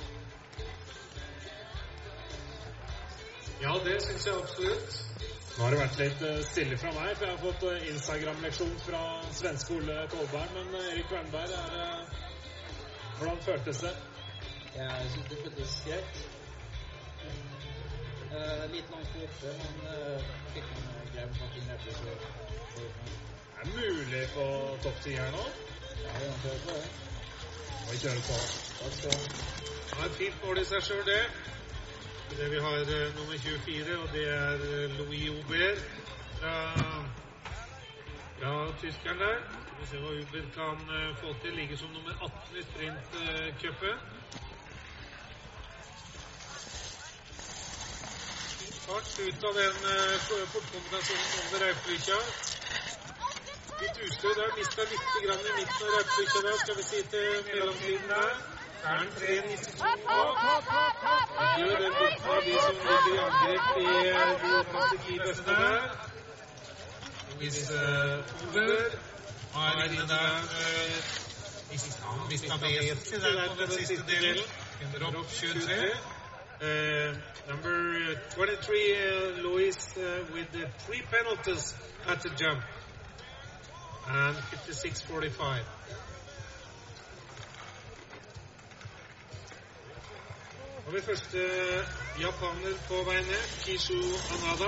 [3.62, 5.13] Ja, det syns jeg absolutt.
[5.54, 8.72] Nå har det vært litt eh, stille fra meg, for jeg har fått eh, Instagram-leksjon
[8.82, 9.02] fra
[9.38, 10.48] svenske Ole Kolberg.
[10.56, 12.24] Men eh, Erik Wernberg, er,
[13.20, 13.92] hvordan føltes det?
[14.74, 16.24] Jeg syns det føltes greit.
[18.34, 20.26] Eh, litt langt oppe, men uh,
[20.56, 22.08] fikk man greie på noen meter, så
[22.74, 22.88] Det
[23.62, 24.46] Er mulig på
[24.82, 25.44] topp ti her nå?
[26.02, 26.86] Ja, vi kan prøve på det.
[27.92, 28.40] Vi kjører på.
[28.80, 29.52] Takk skal du ha.
[29.86, 31.22] Det er et fint mål i seg sjøl, det.
[32.30, 35.82] Det vi har eh, nummer 24, og det er eh, Louis Aubert
[36.40, 36.56] fra,
[38.38, 39.36] fra tyskeren der.
[39.68, 41.52] Vi får se hva Uber kan eh, få til.
[41.52, 44.00] Ligger som nummer 18 i sprintcupen.
[48.86, 49.76] Fart ut av den
[50.52, 52.18] portkombinasjonen over Raupelykja.
[53.82, 54.50] Litt ustø der.
[54.56, 58.53] Mista litt i midten av Raupelykja skal vi si til mellomtiden der.
[58.84, 60.36] Så er den 3.92 bak.
[61.58, 65.50] Gjør den borten av de som ligger i angrep i eh, de åtte ti beste
[65.60, 65.80] der.
[67.38, 68.96] Hvis uh, Uber
[69.54, 70.28] har inne der
[70.58, 70.96] uh,
[71.72, 74.44] Mista Besi der på den siste delen.
[74.82, 75.78] Ender opp 23.
[76.60, 77.16] Uh,
[77.48, 77.76] number
[78.36, 80.02] 23, uh, Louis, uh,
[80.34, 81.74] with the three penalties
[82.08, 82.62] at the jump.
[84.08, 85.64] And 56.45.
[90.92, 91.42] Vi første
[92.20, 93.44] japaner på vei ned.
[93.64, 93.96] Kishu
[94.34, 94.66] Anada.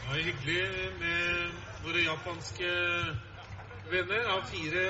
[0.00, 0.62] Det var hyggelig
[1.00, 1.50] med
[1.84, 2.70] våre japanske
[3.92, 4.84] venner av fire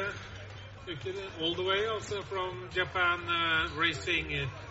[0.82, 4.30] stykker all the way, altså from Japan uh, racing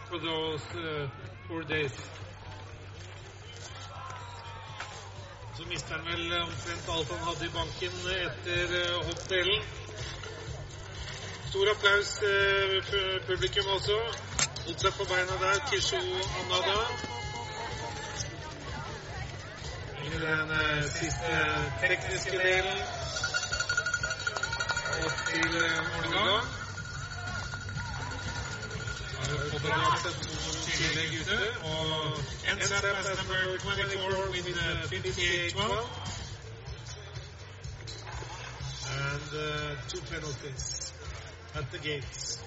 [0.10, 1.10] for those uh,
[1.48, 1.92] four days.
[5.58, 9.77] Så mister han vel omtrent alt han hadde i banken etter uh.
[11.58, 13.98] Stor applaus til eh, publikum også.
[14.66, 15.98] Holdt seg på beina der, Kisho
[16.42, 16.82] Anada.
[20.06, 21.32] I den eh, siste
[21.82, 22.78] tekniske delen.
[25.02, 25.82] Og til eh,
[31.22, 31.40] ute.
[31.64, 31.86] Og
[32.52, 35.62] ends up as number 24 with uh, 58-12.
[39.06, 40.87] And uh, two penalties
[41.58, 42.44] at the gates.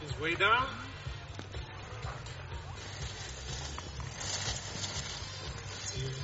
[0.02, 0.89] his way down.
[5.92, 6.14] He has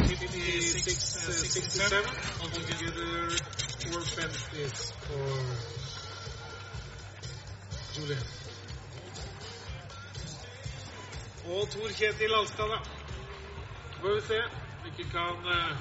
[0.08, 2.06] 56, uh, 67,
[2.42, 3.30] altogether
[3.86, 4.78] four penalties
[5.08, 5.85] for
[7.98, 8.28] Julian.
[11.46, 12.80] Og Tor Kjetil Alstad, da.
[14.02, 15.78] Får vi se om ikke kan uh,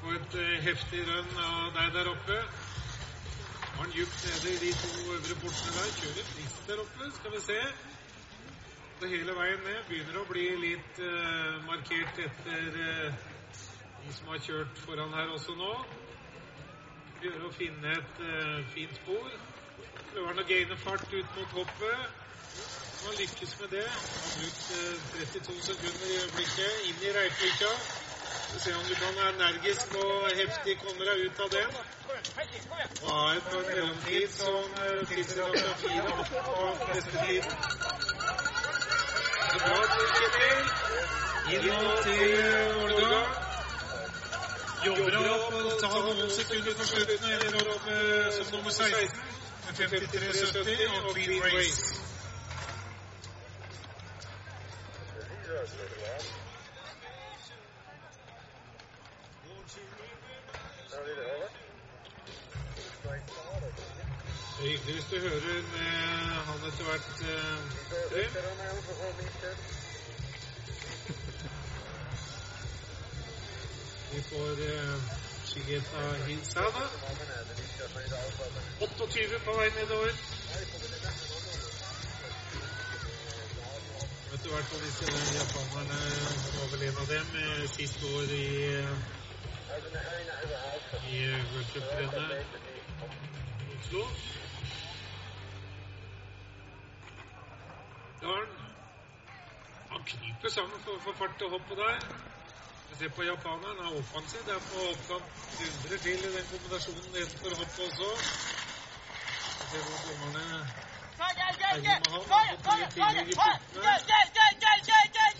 [0.00, 2.38] få et uh, heftig rønn av deg der oppe.
[2.38, 5.92] Har han djupt nede i de to øvre portene der.
[5.98, 7.58] Kjører frist der oppe, skal vi se.
[9.02, 9.84] Det hele veien ned.
[9.90, 15.76] Begynner å bli litt uh, markert etter de som har kjørt foran her også nå.
[17.20, 18.26] Prøver å finne et
[18.72, 19.47] fint spor.
[20.12, 21.98] Prøver han å gaine fart ut mot hoppet.
[23.04, 23.84] Han lykkes med det.
[23.86, 27.70] Han har brukt eh, 32 sekunder i øyeblikket inn i Reipvika.
[28.48, 31.78] Skal se om du kan være energisk og heftig kommer deg ut av den.
[32.08, 37.42] Ja, et par en mellomtid som eh, tilsier at du har fire på neste tid.
[39.52, 39.78] Så bra,
[40.18, 40.60] Kjetil.
[41.54, 41.62] Inn
[42.04, 42.24] til
[42.84, 43.20] Olga.
[44.86, 49.47] Jobber opp tar noen sekunder på slutten og ender opp eh, som nummer 16 med
[49.68, 51.98] 53,70 og clean race.
[64.58, 65.88] Det er hyggelig hvis du hører med
[66.46, 67.58] han etter hvert eh.
[74.12, 75.27] Vi får eh,
[75.58, 76.90] Shigeta Hisada.
[78.78, 80.12] 28 på vei nedover.
[84.30, 85.04] Vet du hvert fall disse
[85.38, 85.98] japanerne
[86.88, 88.94] en av dem eh, sist år i eh,
[91.08, 94.02] i World Cup-rennet i Oslo.
[99.90, 102.28] Han kryper sammen for å få fart til hoppet der.
[102.96, 104.40] Se på japaneren, han er offensiv.
[104.46, 105.28] Det er på oppkant
[105.58, 108.08] dundrer til i den kombinasjonen nedenfor hopp også.
[109.70, 110.44] Se hvor dommerne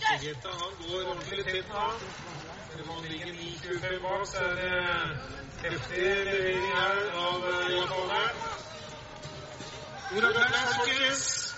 [0.09, 0.71] Vegeta han.
[0.79, 1.83] Går ordentlig tett nå.
[2.71, 4.73] Selv om han ligger 9,25 bak, så er det
[5.63, 8.35] heftig levering her av eh, japaneren.
[10.07, 11.48] Stor applaus, folkens!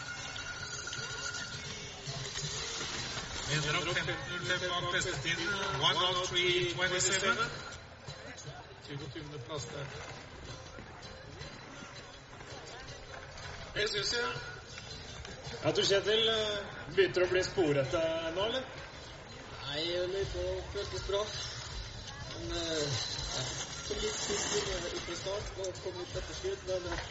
[3.51, 5.47] Ender opp 15.05 bak bestetiden.
[5.79, 7.45] 103.27.
[8.87, 9.39] 27.
[9.47, 9.85] plass der.
[13.75, 14.31] Det syns jeg.
[15.63, 16.57] Ja, du Kjetil, eh,
[16.95, 18.01] begynte å bli sporete
[18.35, 18.63] nå, eller?
[19.65, 21.21] Nei, jeg løy på bra.
[22.33, 22.99] Men eh,
[23.35, 23.43] ja,
[23.87, 27.03] kom litt sist inn fra start og kom litt etterskudd, men eh,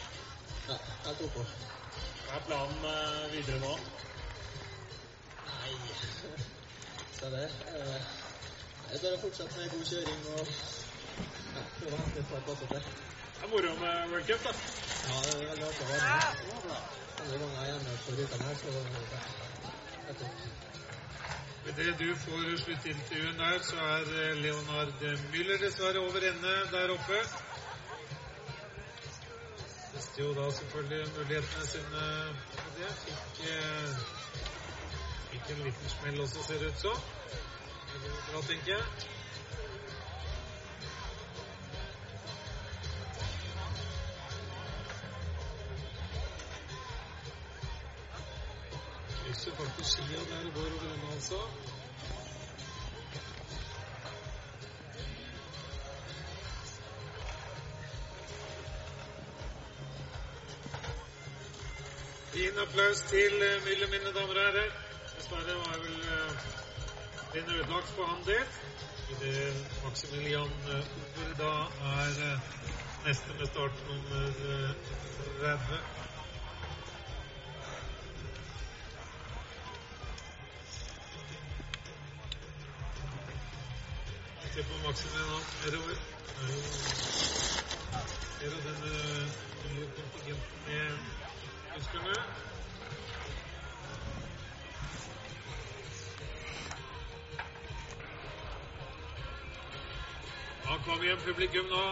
[0.67, 1.39] ja, helt OK.
[1.41, 3.75] Hva er planen eh, videre nå?
[5.71, 7.51] Så det er
[8.91, 12.87] Jeg å fortsette med god kjøring og ja, prøve å hente et par plasser til.
[13.37, 14.51] Det er moro med World Cup, da.
[15.05, 16.41] Ja, det er veldig artig å være med.
[17.21, 19.21] Andre ganger er hjemme på rutene her, så ja,
[20.09, 20.51] vet du.
[21.71, 27.19] Idet du får sluttintervjuet der, så er eh, Leonard Müller dessverre over ende der oppe.
[29.93, 32.07] Mister jo da selvfølgelig mulighetene sine
[32.75, 32.91] det.
[33.05, 34.21] Fikk, eh,
[35.31, 36.97] fikk en liten smell også, ser det ut som.
[37.91, 38.83] Det går bra, tenker jeg.
[49.23, 51.41] Krysser faktisk skia der og går over ende, altså.
[62.33, 63.33] Fin applaus til
[63.65, 64.90] Mylle, mine damer og herrer.
[65.31, 66.31] Dessverre var vel eh,
[67.33, 68.47] den ødelagt for han del.
[69.11, 71.51] Idet Maximilian eh, Ober da
[71.91, 72.39] er eh,
[73.05, 74.71] neste med startnummer eh,
[75.39, 75.79] 30.
[84.53, 85.97] Se på Maximilian nedover.
[86.39, 86.91] Det er
[88.39, 88.79] Ser du den
[89.71, 90.97] nye kontingenten med
[91.75, 92.15] tyskerne?
[100.71, 101.83] Da kom igjen publikum nå.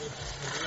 [0.00, 0.54] Mot